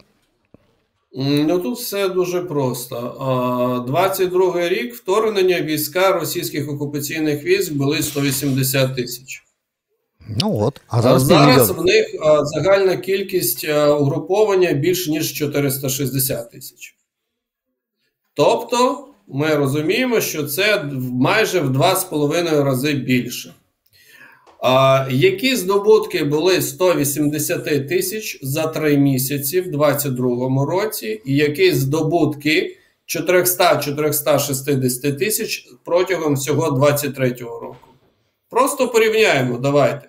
Ну 1.17 1.59
тут 1.59 1.79
все 1.79 2.09
дуже 2.09 2.41
просто. 2.41 3.85
22 3.89 4.69
рік 4.69 4.95
вторгнення 4.95 5.61
війська 5.61 6.13
російських 6.13 6.69
окупаційних 6.69 7.45
військ 7.45 7.73
були 7.73 8.03
180 8.03 8.97
тисяч. 8.97 9.45
Ну 10.29 10.59
от, 10.61 10.81
а 10.89 11.03
зараз 11.03 11.23
зараз 11.23 11.71
в 11.71 11.85
них 11.85 12.07
загальна 12.43 12.97
кількість 12.97 13.69
угруповання 13.69 14.73
більш 14.73 15.09
ніж 15.09 15.33
460 15.33 16.51
тисяч. 16.51 16.97
Тобто, 18.35 19.09
ми 19.29 19.55
розуміємо, 19.55 20.21
що 20.21 20.47
це 20.47 20.83
майже 21.13 21.61
в 21.61 21.71
2,5 21.77 22.63
рази 22.63 22.93
більше. 22.93 23.55
А, 24.67 25.07
Які 25.11 25.57
здобутки 25.57 26.25
були 26.25 26.63
180 26.63 27.89
тисяч 27.89 28.39
за 28.43 28.67
три 28.67 28.99
місяці 28.99 29.61
в 29.61 29.71
2022 29.71 30.67
році, 30.67 31.23
і 31.25 31.37
які 31.37 31.73
здобутки 31.73 32.77
400-460 33.07 35.19
тисяч 35.19 35.69
протягом 35.85 36.35
всього 36.35 36.71
2023 36.71 37.47
року? 37.47 37.77
Просто 38.51 38.89
порівняємо, 38.89 39.59
давайте. 39.59 40.09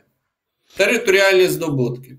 Територіальні 0.77 1.47
здобутки. 1.47 2.17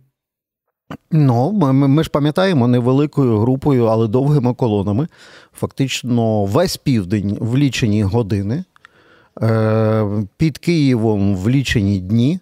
Ну, 1.10 1.52
ми, 1.52 1.72
ми 1.72 2.04
ж 2.04 2.10
пам'ятаємо 2.10 2.68
невеликою 2.68 3.38
групою, 3.38 3.84
але 3.84 4.08
довгими 4.08 4.54
колонами. 4.54 5.08
Фактично, 5.58 6.44
весь 6.44 6.76
південь 6.76 7.38
в 7.40 7.56
лічені 7.56 8.02
години. 8.02 8.64
Е, 9.42 10.26
під 10.36 10.58
Києвом 10.58 11.36
в 11.36 11.50
лічені 11.50 11.98
дні. 11.98 12.40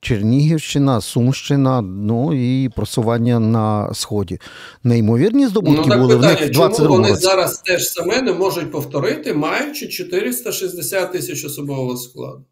Чернігівщина, 0.00 1.00
Сумщина, 1.00 1.80
ну 1.80 2.34
і 2.34 2.68
просування 2.68 3.40
на 3.40 3.94
сході. 3.94 4.38
Неймовірні 4.84 5.46
здобутки 5.46 5.82
ну, 5.82 5.88
так 5.88 6.00
були 6.00 6.16
питання, 6.16 6.36
в 6.36 6.40
них 6.40 6.50
20 6.50 6.76
Чому 6.78 6.88
вони 6.88 7.08
році. 7.08 7.22
зараз 7.22 7.58
теж 7.58 7.88
саме 7.88 8.22
не 8.22 8.32
можуть 8.32 8.72
повторити, 8.72 9.34
маючи 9.34 9.88
460 9.88 11.12
тисяч 11.12 11.44
особового 11.44 11.96
складу? 11.96 12.44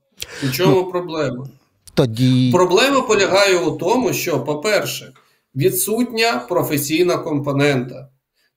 У 0.48 0.50
чому 0.50 0.74
ну, 0.74 0.90
проблема? 0.90 1.48
Тоді 1.94 2.50
проблема 2.52 3.00
полягає 3.00 3.58
у 3.58 3.70
тому, 3.70 4.12
що, 4.12 4.40
по-перше, 4.40 5.12
відсутня 5.56 6.46
професійна 6.48 7.18
компонента. 7.18 8.08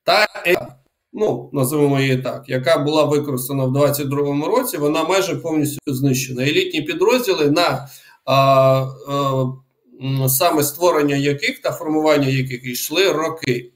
Та 0.03 0.27
ну 1.13 1.49
називаємо 1.53 1.99
її 1.99 2.17
так, 2.17 2.43
яка 2.47 2.77
була 2.77 3.03
використана 3.03 3.65
в 3.65 3.73
2022 3.73 4.47
році, 4.47 4.77
вона 4.77 5.03
майже 5.03 5.35
повністю 5.35 5.79
знищена. 5.87 6.43
Елітні 6.43 6.81
підрозділи 6.81 7.51
на 7.51 7.87
а, 8.25 8.35
а, 8.35 9.45
саме 10.29 10.63
створення 10.63 11.15
яких 11.15 11.61
та 11.61 11.71
формування 11.71 12.27
яких 12.27 12.65
йшли 12.65 13.11
роки. 13.11 13.71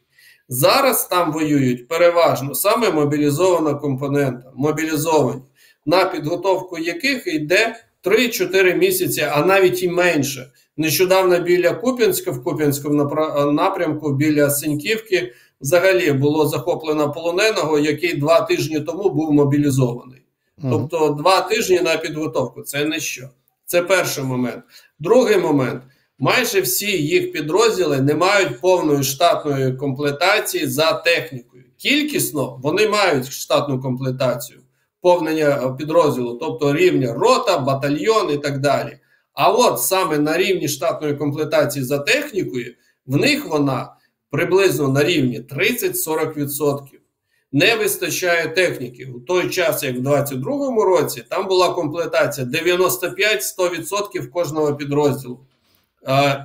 Зараз 0.50 1.08
там 1.08 1.32
воюють 1.32 1.88
переважно 1.88 2.56
саме 2.56 2.92
мобілізована 2.92 3.74
компонента, 3.74 4.52
мобілізовані, 4.56 5.42
на 5.86 6.06
підготовку 6.06 6.78
яких 6.78 7.28
йде 7.28 7.76
3-4 8.04 8.78
місяці, 8.78 9.28
а 9.32 9.46
навіть 9.46 9.84
і 9.84 9.90
менше. 9.90 10.52
Нещодавно 10.78 11.40
біля 11.40 11.74
Куп'янська, 11.74 12.32
в 12.32 12.44
Куп'янському 12.44 13.04
напрямку, 13.52 14.14
біля 14.14 14.50
Синьківки, 14.50 15.34
взагалі 15.62 16.12
було 16.12 16.48
захоплено 16.48 17.12
полоненого, 17.12 17.80
який 17.80 18.18
два 18.18 18.42
тижні 18.42 18.80
тому 18.80 19.10
був 19.10 19.32
мобілізований. 19.32 20.22
Тобто 20.62 21.10
два 21.10 21.42
тижні 21.42 21.80
на 21.80 21.98
підготовку 21.98 22.62
це 22.62 22.86
не 22.86 23.00
що. 23.00 23.30
Це 23.66 23.82
перший 23.82 24.24
момент. 24.24 24.64
Другий 25.00 25.38
момент. 25.38 25.84
Майже 26.20 26.62
всі 26.62 26.92
їх 27.02 27.32
підрозділи 27.32 28.02
не 28.02 28.16
мають 28.16 28.62
повної 28.62 29.04
штатної 29.04 29.74
комплектації 29.74 30.68
за 30.68 30.94
технікою. 30.94 31.64
Кількісно 31.78 32.60
вони 32.64 32.88
мають 32.88 33.32
штатну 33.32 33.82
комплектацію, 33.82 34.60
повнення 35.02 35.76
підрозділу, 35.80 36.34
тобто 36.34 36.74
рівня 36.74 37.14
рота, 37.14 37.58
батальйон 37.58 38.32
і 38.32 38.38
так 38.38 38.60
далі. 38.60 38.98
А 39.34 39.52
от 39.52 39.82
саме 39.82 40.20
на 40.20 40.38
рівні 40.38 40.68
штатної 40.68 41.16
комплектації 41.16 41.86
за 41.86 42.00
технікою, 42.00 42.74
в 43.06 43.18
них 43.18 43.46
вона 43.46 43.96
приблизно 44.34 44.88
на 44.88 45.04
рівні 45.04 45.42
30-40%. 45.42 46.80
Не 47.52 47.76
вистачає 47.76 48.48
техніки. 48.48 49.06
У 49.06 49.20
той 49.20 49.50
час, 49.50 49.84
як 49.84 49.96
в 49.96 50.02
2022 50.02 50.86
році, 50.86 51.24
там 51.30 51.48
була 51.48 51.74
комплектація 51.74 52.48
95-100% 52.48 54.28
кожного 54.28 54.76
підрозділу. 54.76 55.40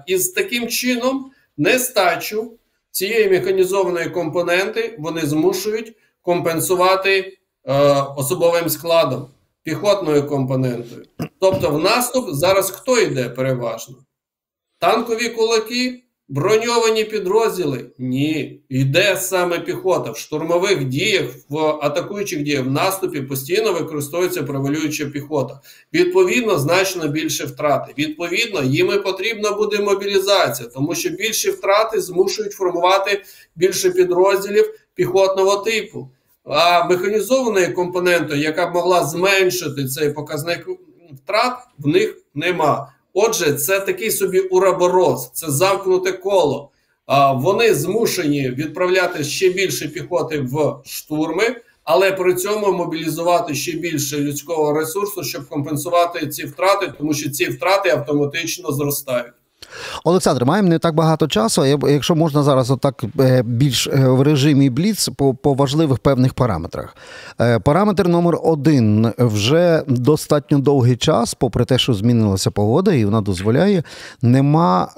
І 0.07 0.19
з 0.19 0.29
таким 0.29 0.69
чином 0.69 1.31
нестачу 1.57 2.53
цієї 2.91 3.31
механізованої 3.31 4.11
компоненти 4.11 4.97
вони 4.99 5.21
змушують 5.21 5.97
компенсувати 6.23 7.39
е, 7.65 7.73
особовим 8.17 8.69
складом, 8.69 9.27
піхотною 9.63 10.27
компонентою. 10.27 11.05
Тобто, 11.41 11.71
в 11.71 11.79
наступ 11.79 12.31
зараз 12.31 12.71
хто 12.71 12.99
йде 12.99 13.29
переважно? 13.29 13.97
Танкові 14.79 15.29
кулаки. 15.29 16.03
Броньовані 16.31 17.05
підрозділи 17.05 17.91
ні. 17.99 18.61
Йде 18.69 19.17
саме 19.17 19.59
піхота. 19.59 20.11
В 20.11 20.19
штурмових 20.19 20.85
діях, 20.85 21.25
в 21.49 21.59
атакуючих 21.59 22.43
діях, 22.43 22.65
в 22.65 22.71
наступі 22.71 23.23
постійно 23.23 23.73
використовується 23.73 24.43
превалююча 24.43 25.07
піхота. 25.07 25.61
Відповідно, 25.93 26.59
значно 26.59 27.09
більше 27.09 27.45
втрати. 27.45 27.95
Відповідно, 27.99 28.63
їм 28.63 28.93
і 28.93 28.99
потрібна 28.99 29.51
буде 29.53 29.79
мобілізація, 29.79 30.69
тому 30.69 30.95
що 30.95 31.09
більші 31.09 31.51
втрати 31.51 32.01
змушують 32.01 32.53
формувати 32.53 33.23
більше 33.57 33.91
підрозділів 33.91 34.75
піхотного 34.95 35.57
типу. 35.57 36.11
А 36.45 36.85
механізованої 36.85 37.69
компоненти, 37.69 38.37
яка 38.37 38.67
б 38.67 38.75
могла 38.75 39.05
зменшити 39.05 39.85
цей 39.87 40.11
показник 40.11 40.69
втрат, 41.13 41.59
в 41.79 41.87
них 41.87 42.17
нема. 42.35 42.93
Отже, 43.15 43.53
це 43.53 43.81
такий 43.81 44.11
собі 44.11 44.41
урабороз, 44.41 45.31
це 45.33 45.51
замкнуте 45.51 46.13
коло. 46.13 46.71
Вони 47.35 47.75
змушені 47.75 48.51
відправляти 48.51 49.25
ще 49.25 49.51
більше 49.51 49.89
піхоти 49.89 50.41
в 50.41 50.77
штурми, 50.85 51.57
але 51.85 52.13
при 52.13 52.35
цьому 52.35 52.73
мобілізувати 52.73 53.55
ще 53.55 53.73
більше 53.73 54.19
людського 54.19 54.73
ресурсу, 54.73 55.25
щоб 55.25 55.49
компенсувати 55.49 56.27
ці 56.27 56.47
втрати, 56.47 56.93
тому 56.99 57.15
що 57.15 57.31
ці 57.31 57.45
втрати 57.45 57.91
автоматично 57.91 58.73
зростають. 58.73 59.35
Олександр, 60.05 60.45
маємо 60.45 60.69
не 60.69 60.79
так 60.79 60.95
багато 60.95 61.27
часу. 61.27 61.65
Якщо 61.89 62.15
можна 62.15 62.43
зараз, 62.43 62.71
отак 62.71 63.05
е, 63.21 63.43
більш 63.43 63.87
е, 63.87 64.09
в 64.09 64.23
режимі 64.23 64.71
Бліц 64.71 65.09
по 65.09 65.35
по 65.35 65.55
важливих 65.55 65.99
певних 65.99 66.35
параметрах. 66.35 66.97
Е, 67.41 67.59
параметр 67.59 68.09
номер 68.09 68.39
один 68.43 69.13
вже 69.19 69.83
достатньо 69.87 70.59
довгий 70.59 70.97
час, 70.97 71.35
попри 71.35 71.65
те, 71.65 71.79
що 71.79 71.95
змінилася 71.95 72.51
погода, 72.51 72.93
і 72.93 73.05
вона 73.05 73.21
дозволяє, 73.21 73.83
нема 74.23 74.89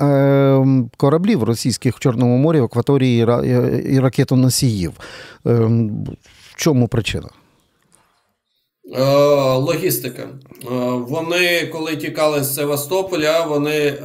кораблів 0.97 1.43
російських 1.43 1.97
в 1.97 1.99
Чорному 1.99 2.37
морі 2.37 2.61
в 2.61 2.65
акваторії 2.65 3.27
і 3.91 4.01
ракетоносіїв. 4.01 4.93
В 5.45 6.57
чому 6.57 6.89
причина? 6.89 7.29
Е, 8.95 9.05
логістика. 9.55 10.23
Е, 10.23 10.29
вони, 11.09 11.67
коли 11.73 11.97
тікали 11.97 12.45
з 12.45 12.55
Севастополя, 12.55 13.45
вони 13.45 13.77
е, 13.77 13.99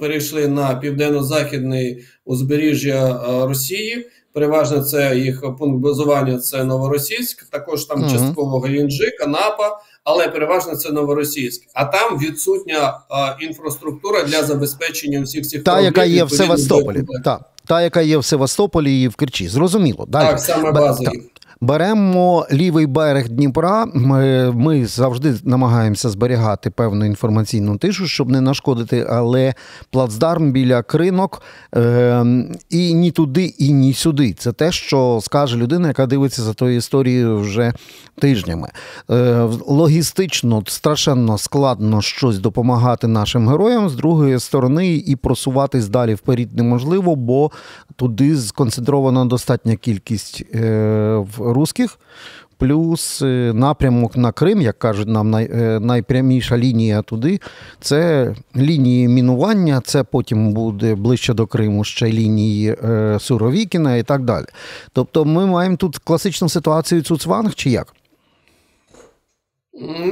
перейшли 0.00 0.48
на 0.48 0.74
південно-західне 0.74 1.96
узбережжя 2.24 3.20
Росії. 3.46 4.06
Переважно 4.32 4.80
це 4.80 5.16
їх 5.16 5.56
пункт 5.58 5.80
базування 5.82 6.38
це 6.38 6.64
Новоросійськ, 6.64 7.50
також 7.50 7.84
там 7.84 8.04
uh-huh. 8.04 8.12
частково 8.12 8.60
Геленджик, 8.60 9.20
Анапа, 9.20 9.78
але 10.04 10.28
переважно 10.28 10.76
це 10.76 10.92
Новоросійськ. 10.92 11.62
А 11.74 11.84
там 11.84 12.18
відсутня 12.18 13.00
інфраструктура 13.40 14.22
для 14.22 14.42
забезпечення 14.42 15.20
усіх 15.20 15.46
цих 15.46 15.64
та, 15.64 15.80
яка 15.80 16.04
є 16.04 16.24
в 16.24 16.30
Севастополі. 16.30 17.04
Та, 17.24 17.40
та, 17.66 17.82
яка 17.82 18.00
є 18.00 18.18
в 18.18 18.24
Севастополі 18.24 19.02
і 19.02 19.08
в 19.08 19.16
Керчі. 19.16 19.48
Зрозуміло. 19.48 20.06
Далі. 20.08 20.26
Так, 20.26 20.40
саме 20.40 20.72
база. 20.72 21.04
Та. 21.04 21.10
Беремо 21.60 22.46
лівий 22.52 22.86
берег 22.86 23.28
Дніпра. 23.28 23.86
Ми 23.94 24.52
ми 24.52 24.86
завжди 24.86 25.34
намагаємося 25.44 26.08
зберігати 26.08 26.70
певну 26.70 27.04
інформаційну 27.04 27.76
тишу, 27.76 28.06
щоб 28.06 28.30
не 28.30 28.40
нашкодити, 28.40 29.06
але 29.10 29.54
плацдарм 29.90 30.52
біля 30.52 30.82
кринок 30.82 31.42
е, 31.76 32.24
і 32.70 32.94
ні 32.94 33.10
туди, 33.10 33.44
і 33.44 33.72
ні 33.72 33.94
сюди. 33.94 34.32
Це 34.32 34.52
те, 34.52 34.72
що 34.72 35.18
скаже 35.22 35.56
людина, 35.56 35.88
яка 35.88 36.06
дивиться 36.06 36.42
за 36.42 36.54
тою 36.54 36.76
історією 36.76 37.38
вже 37.38 37.72
тижнями. 38.18 38.68
Е, 39.10 39.48
Логістично 39.66 40.62
страшенно 40.66 41.38
складно 41.38 42.02
щось 42.02 42.38
допомагати 42.38 43.06
нашим 43.06 43.48
героям 43.48 43.88
з 43.88 43.94
другої 43.94 44.40
сторони, 44.40 44.94
і 44.94 45.16
просуватись 45.16 45.88
далі 45.88 46.14
вперед 46.14 46.56
неможливо, 46.56 47.16
бо 47.16 47.50
туди 47.96 48.36
сконцентрована 48.36 49.24
достатня 49.24 49.76
кількість. 49.76 50.44
Е, 50.54 51.24
русських, 51.52 51.98
плюс 52.58 53.22
е, 53.22 53.52
напрямок 53.54 54.16
на 54.16 54.32
Крим, 54.32 54.62
як 54.62 54.78
кажуть 54.78 55.08
нам, 55.08 55.34
е, 55.34 55.78
найпряміша 55.80 56.58
лінія 56.58 57.02
туди. 57.02 57.40
Це 57.80 58.34
лінії 58.56 59.08
мінування, 59.08 59.82
це 59.84 60.04
потім 60.04 60.52
буде 60.52 60.94
ближче 60.94 61.34
до 61.34 61.46
Криму 61.46 61.84
ще 61.84 62.06
лінії 62.06 62.76
е, 62.84 63.18
Суровікіна 63.20 63.96
і 63.96 64.02
так 64.02 64.22
далі. 64.22 64.46
Тобто 64.92 65.24
ми 65.24 65.46
маємо 65.46 65.76
тут 65.76 65.98
класичну 65.98 66.48
ситуацію 66.48 67.02
Цуцванг 67.02 67.54
чи 67.54 67.70
як? 67.70 67.94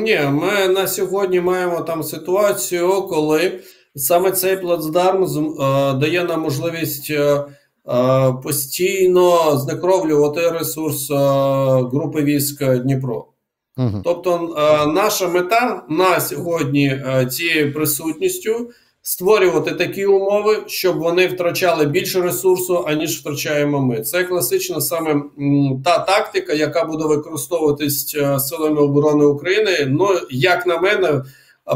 Ні, 0.02 0.20
ми 0.30 0.68
на 0.68 0.86
сьогодні 0.86 1.40
маємо 1.40 1.80
там 1.80 2.02
ситуацію, 2.02 3.02
коли 3.02 3.60
саме 3.96 4.30
цей 4.30 4.56
плацдарм 4.56 5.26
дає 6.00 6.24
нам 6.24 6.40
можливість. 6.40 7.12
Е, 7.88 8.32
постійно 8.42 9.56
знекровлювати 9.56 10.50
ресурс 10.50 11.10
е, 11.10 11.14
групи 11.92 12.22
військ 12.22 12.64
Дніпро. 12.64 13.26
Угу. 13.76 14.00
Тобто, 14.04 14.56
е, 14.58 14.86
наша 14.86 15.28
мета 15.28 15.82
на 15.88 16.20
сьогодні 16.20 17.02
цією 17.30 17.74
присутністю 17.74 18.70
створювати 19.02 19.72
такі 19.72 20.06
умови, 20.06 20.62
щоб 20.66 20.98
вони 20.98 21.26
втрачали 21.26 21.86
більше 21.86 22.20
ресурсу, 22.20 22.84
аніж 22.86 23.20
втрачаємо 23.20 23.80
ми. 23.80 24.00
Це 24.00 24.24
класична 24.24 24.80
саме 24.80 25.22
та 25.84 25.98
тактика, 25.98 26.52
яка 26.52 26.84
буде 26.84 27.04
використовуватись 27.04 28.16
силами 28.38 28.80
оборони 28.80 29.24
України. 29.24 29.86
Ну 29.88 30.08
як 30.30 30.66
на 30.66 30.78
мене 30.78 31.22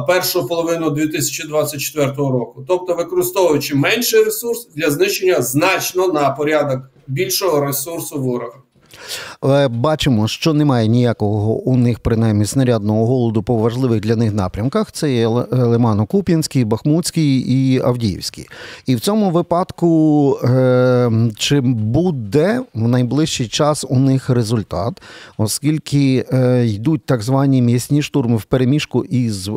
першу 0.07 0.47
половину 0.47 0.91
2024 0.91 2.13
року, 2.17 2.65
тобто 2.69 2.95
використовуючи 2.95 3.75
менший 3.75 4.25
ресурс 4.25 4.69
для 4.75 4.91
знищення 4.91 5.43
значно 5.43 6.09
на 6.09 6.31
порядок 6.31 6.81
більшого 7.07 7.61
ресурсу 7.61 8.21
ворога. 8.21 8.63
Е, 9.45 9.69
бачимо, 9.69 10.29
що 10.29 10.55
немає 10.55 10.89
ніякого 10.89 11.53
у 11.53 11.77
них 11.77 11.99
принаймні 11.99 12.47
снарядного 12.47 13.07
голоду 13.07 13.43
по 13.43 13.57
важливих 13.57 14.01
для 14.01 14.17
них 14.17 14.35
напрямках. 14.35 14.93
Це 14.93 15.13
є 15.13 15.29
Лимано-Куп'янський, 15.29 16.65
Бахмутський 16.65 17.39
і 17.39 17.81
Авдіївський. 17.81 18.49
І 18.87 18.95
в 18.95 19.01
цьому 19.01 19.31
випадку 19.31 20.39
е, 20.45 21.11
чи 21.37 21.61
буде 21.61 22.61
в 22.75 22.89
найближчий 22.89 23.49
час 23.49 23.85
у 23.89 23.99
них 23.99 24.31
результат, 24.31 25.03
оскільки 25.37 26.27
е, 26.33 26.67
йдуть 26.67 27.07
так 27.07 27.23
звані 27.23 27.63
м'ясні 27.63 28.03
штурми 28.03 28.37
в 28.37 28.45
переміжку 28.45 29.05
із 29.05 29.49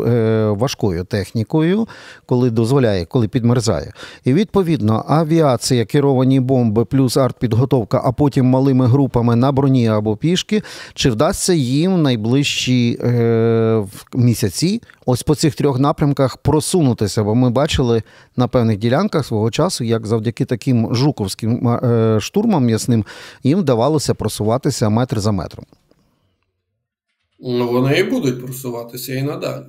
важкою 0.50 1.04
технікою, 1.04 1.88
коли 2.26 2.50
дозволяє, 2.50 3.06
коли 3.06 3.28
підмерзає. 3.28 3.94
І 4.26 4.34
відповідно 4.34 5.06
авіація, 5.08 5.86
керовані 5.86 6.40
бомби, 6.40 6.86
плюс 6.86 7.18
артпідготовка, 7.18 8.02
а 8.06 8.12
потім 8.12 8.46
малими 8.46 8.88
групами 8.88 9.36
на 9.41 9.51
броні 9.51 9.88
або 9.88 10.17
пішки, 10.17 10.62
чи 10.93 11.10
вдасться 11.10 11.54
їм 11.54 11.93
в 11.93 11.97
найближчі 11.97 12.97
е, 13.01 13.84
місяці 14.13 14.82
ось 15.06 15.23
по 15.23 15.36
цих 15.36 15.56
трьох 15.56 15.80
напрямках 15.80 16.38
просунутися? 16.38 17.23
Бо 17.23 17.36
ми 17.36 17.49
бачили 17.49 18.04
на 18.36 18.47
певних 18.47 18.77
ділянках 18.77 19.25
свого 19.25 19.51
часу, 19.51 19.84
як 19.84 20.08
завдяки 20.08 20.45
таким 20.45 20.95
жуковським 20.95 21.67
е, 21.67 22.17
штурмам 22.21 22.65
м'ясним 22.65 23.06
їм 23.43 23.60
вдавалося 23.60 24.13
просуватися 24.13 24.89
метр 24.89 25.19
за 25.19 25.32
метром. 25.32 25.65
Ну, 27.39 27.71
вони 27.71 27.99
і 27.99 28.04
будуть 28.04 28.45
просуватися 28.45 29.13
і 29.13 29.23
надалі. 29.23 29.65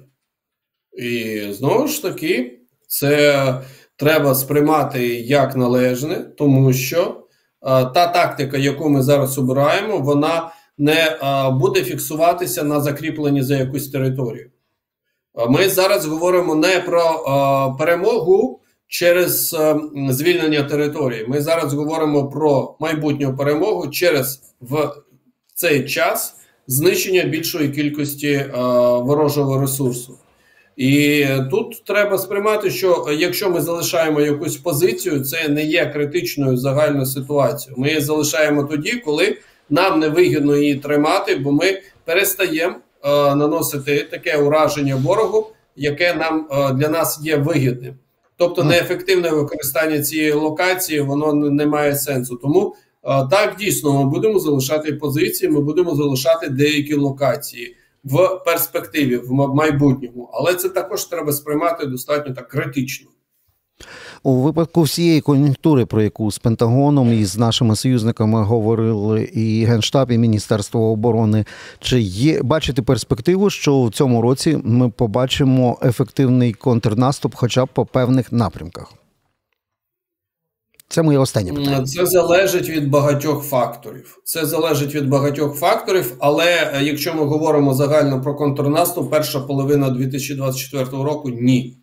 І 0.98 1.42
знову 1.52 1.88
ж 1.88 2.02
таки, 2.02 2.61
це 2.88 3.61
треба 3.96 4.35
сприймати 4.35 5.06
як 5.20 5.56
належне, 5.56 6.16
тому 6.16 6.72
що 6.72 7.21
та 7.62 8.07
тактика, 8.07 8.59
яку 8.59 8.88
ми 8.88 9.03
зараз 9.03 9.38
обираємо, 9.38 9.98
вона 9.98 10.53
не 10.79 10.92
е, 10.92 11.51
буде 11.51 11.85
фіксуватися 11.85 12.62
на 12.62 12.81
закріпленні 12.81 13.42
за 13.42 13.57
якусь 13.57 13.90
територію. 13.90 14.51
Е, 15.38 15.48
ми 15.48 15.68
зараз 15.68 16.07
говоримо 16.07 16.55
не 16.55 16.81
про 16.81 17.77
перемогу 17.79 18.61
через 18.87 19.57
звільнення 20.09 20.62
території. 20.62 21.27
Ми 21.29 21.40
зараз 21.40 21.75
говоримо 21.75 22.29
про 22.29 22.77
майбутню 22.81 23.37
перемогу 23.37 23.88
через 23.88 24.42
в 24.61 24.92
цей 25.55 25.85
час 25.88 26.37
знищення 26.66 27.22
більшої 27.22 27.68
кількості 27.68 28.46
ворожого 29.03 29.61
ресурсу. 29.61 30.18
І 30.83 31.27
тут 31.51 31.85
треба 31.85 32.18
сприймати, 32.18 32.71
що 32.71 33.07
якщо 33.18 33.51
ми 33.51 33.61
залишаємо 33.61 34.21
якусь 34.21 34.57
позицію, 34.57 35.21
це 35.21 35.49
не 35.49 35.64
є 35.64 35.87
критичною 35.87 36.57
загальною 36.57 37.07
ситуацією. 37.07 37.81
Ми 37.81 37.88
її 37.88 38.01
залишаємо 38.01 38.64
тоді, 38.64 38.92
коли 38.92 39.37
нам 39.71 40.01
не 40.01 40.09
вигідно 40.09 40.57
її 40.57 40.75
тримати, 40.75 41.37
бо 41.37 41.53
ми 41.53 41.81
перестаємо 42.05 42.75
е, 43.05 43.09
наносити 43.35 44.09
таке 44.11 44.37
ураження 44.37 44.97
ворогу, 44.97 45.47
яке 45.77 46.14
нам 46.14 46.49
е, 46.51 46.73
для 46.73 46.88
нас 46.88 47.21
є 47.23 47.37
вигідним. 47.37 47.95
Тобто 48.37 48.64
неефективне 48.64 49.31
використання 49.31 50.03
цієї 50.03 50.33
локації 50.33 51.01
воно 51.01 51.35
не 51.35 51.66
має 51.66 51.97
сенсу. 51.97 52.37
Тому 52.37 52.75
е, 53.05 53.27
так 53.31 53.57
дійсно 53.59 54.05
ми 54.05 54.11
будемо 54.11 54.38
залишати 54.38 54.92
позиції, 54.92 55.51
ми 55.51 55.61
будемо 55.61 55.95
залишати 55.95 56.49
деякі 56.49 56.95
локації 56.95 57.77
в 58.05 58.43
перспективі, 58.45 59.17
в 59.17 59.33
майбутньому, 59.33 60.31
але 60.33 60.55
це 60.55 60.69
також 60.69 61.05
треба 61.05 61.33
сприймати 61.33 61.87
достатньо 61.87 62.35
так 62.35 62.49
критично. 62.49 63.11
У 64.23 64.35
випадку 64.35 64.83
всієї 64.83 65.21
кон'юнктури, 65.21 65.87
про 65.87 66.03
яку 66.03 66.31
з 66.31 66.38
Пентагоном 66.38 67.12
і 67.12 67.25
з 67.25 67.38
нашими 67.38 67.77
союзниками 67.77 68.43
говорили 68.43 69.23
і 69.25 69.65
Генштаб, 69.65 70.11
і 70.11 70.19
Міністерство 70.19 70.91
оборони, 70.91 71.45
чи 71.81 72.01
є 72.01 72.43
бачите 72.43 72.83
перспективу, 72.83 73.51
що 73.51 73.83
в 73.83 73.91
цьому 73.93 74.23
році 74.23 74.61
ми 74.65 74.88
побачимо 74.88 75.79
ефективний 75.83 76.53
контрнаступ, 76.53 77.35
хоча 77.35 77.65
б 77.65 77.69
по 77.73 77.87
певних 77.87 78.33
напрямках? 78.33 79.02
Це 80.92 81.02
моє 81.02 81.18
останнє 81.18 81.52
питання. 81.52 81.85
Це 81.85 82.07
залежить 82.07 82.68
від 82.68 82.90
багатьох 82.90 83.44
факторів. 83.44 84.20
Це 84.24 84.46
залежить 84.46 84.94
від 84.94 85.09
багатьох 85.09 85.59
факторів, 85.59 86.16
але 86.18 86.72
е, 86.74 86.83
якщо 86.83 87.14
ми 87.14 87.24
говоримо 87.24 87.74
загально 87.74 88.22
про 88.22 88.35
контрнаступ, 88.35 89.11
перша 89.11 89.40
половина 89.40 89.90
2024 89.90 90.85
року 90.85 91.31
ні. 91.31 91.78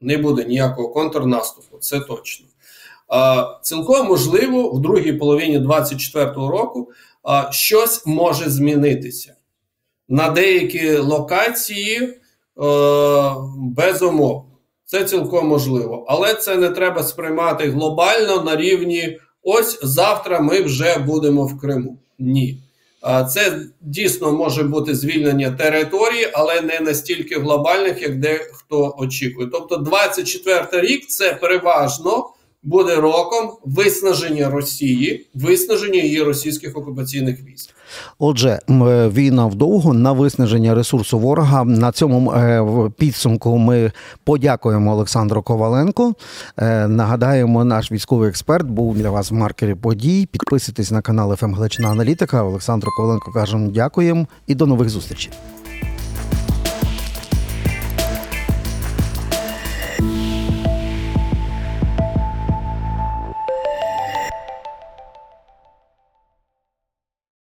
Не 0.00 0.16
буде 0.16 0.44
ніякого 0.44 0.88
контрнаступу, 0.88 1.78
це 1.78 2.00
точно. 2.00 2.46
А, 3.08 3.44
Цілком 3.62 4.06
можливо, 4.06 4.70
в 4.70 4.80
другій 4.80 5.12
половині 5.12 5.58
2024 5.58 6.30
року 6.34 6.90
а, 7.22 7.52
щось 7.52 8.06
може 8.06 8.50
змінитися. 8.50 9.34
На 10.08 10.30
деякі 10.30 10.96
локації 10.96 12.18
а, 12.56 12.64
е, 12.64 13.34
безумовно. 13.56 14.47
Це 14.90 15.04
цілком 15.04 15.48
можливо, 15.48 16.04
але 16.08 16.34
це 16.34 16.56
не 16.56 16.70
треба 16.70 17.02
сприймати 17.02 17.68
глобально 17.68 18.42
на 18.42 18.56
рівні. 18.56 19.18
Ось 19.42 19.78
завтра 19.82 20.40
ми 20.40 20.62
вже 20.62 20.98
будемо 20.98 21.46
в 21.46 21.60
Криму. 21.60 21.98
Ні. 22.18 22.62
Це 23.30 23.60
дійсно 23.80 24.32
може 24.32 24.62
бути 24.62 24.94
звільнення 24.94 25.50
території, 25.50 26.28
але 26.32 26.60
не 26.60 26.80
настільки 26.80 27.38
глобальних, 27.38 28.02
як 28.02 28.18
дехто 28.18 28.94
очікує. 28.98 29.48
Тобто, 29.52 29.76
24 29.76 30.66
рік 30.72 31.06
це 31.06 31.34
переважно 31.34 32.30
буде 32.62 32.94
роком 32.94 33.52
виснаження 33.64 34.50
Росії, 34.50 35.26
виснаження 35.34 36.00
її 36.00 36.22
російських 36.22 36.76
окупаційних 36.76 37.44
військ. 37.44 37.74
Отже, 38.18 38.58
е, 38.70 39.08
війна 39.08 39.46
вдовго 39.46 39.92
на 39.92 40.12
виснаження 40.12 40.74
ресурсу 40.74 41.18
ворога. 41.18 41.64
На 41.64 41.92
цьому 41.92 42.32
е, 42.32 42.64
підсумку 42.98 43.58
ми 43.58 43.92
подякуємо 44.24 44.92
Олександру 44.92 45.42
Коваленко. 45.42 46.14
Е, 46.56 46.88
Нагадаємо, 46.88 47.64
наш 47.64 47.92
військовий 47.92 48.28
експерт 48.28 48.66
був 48.66 48.98
для 48.98 49.10
вас 49.10 49.30
в 49.30 49.34
маркері 49.34 49.74
подій. 49.74 50.28
Підписуйтесь 50.32 50.90
на 50.90 51.00
канал 51.00 51.36
ФМ 51.36 51.54
Галичина 51.54 51.88
Аналітика. 51.88 52.42
Олександру 52.42 52.90
Коваленко 52.96 53.32
кажемо 53.32 53.68
дякуємо 53.70 54.26
і 54.46 54.54
до 54.54 54.66
нових 54.66 54.88
зустрічей. 54.88 55.32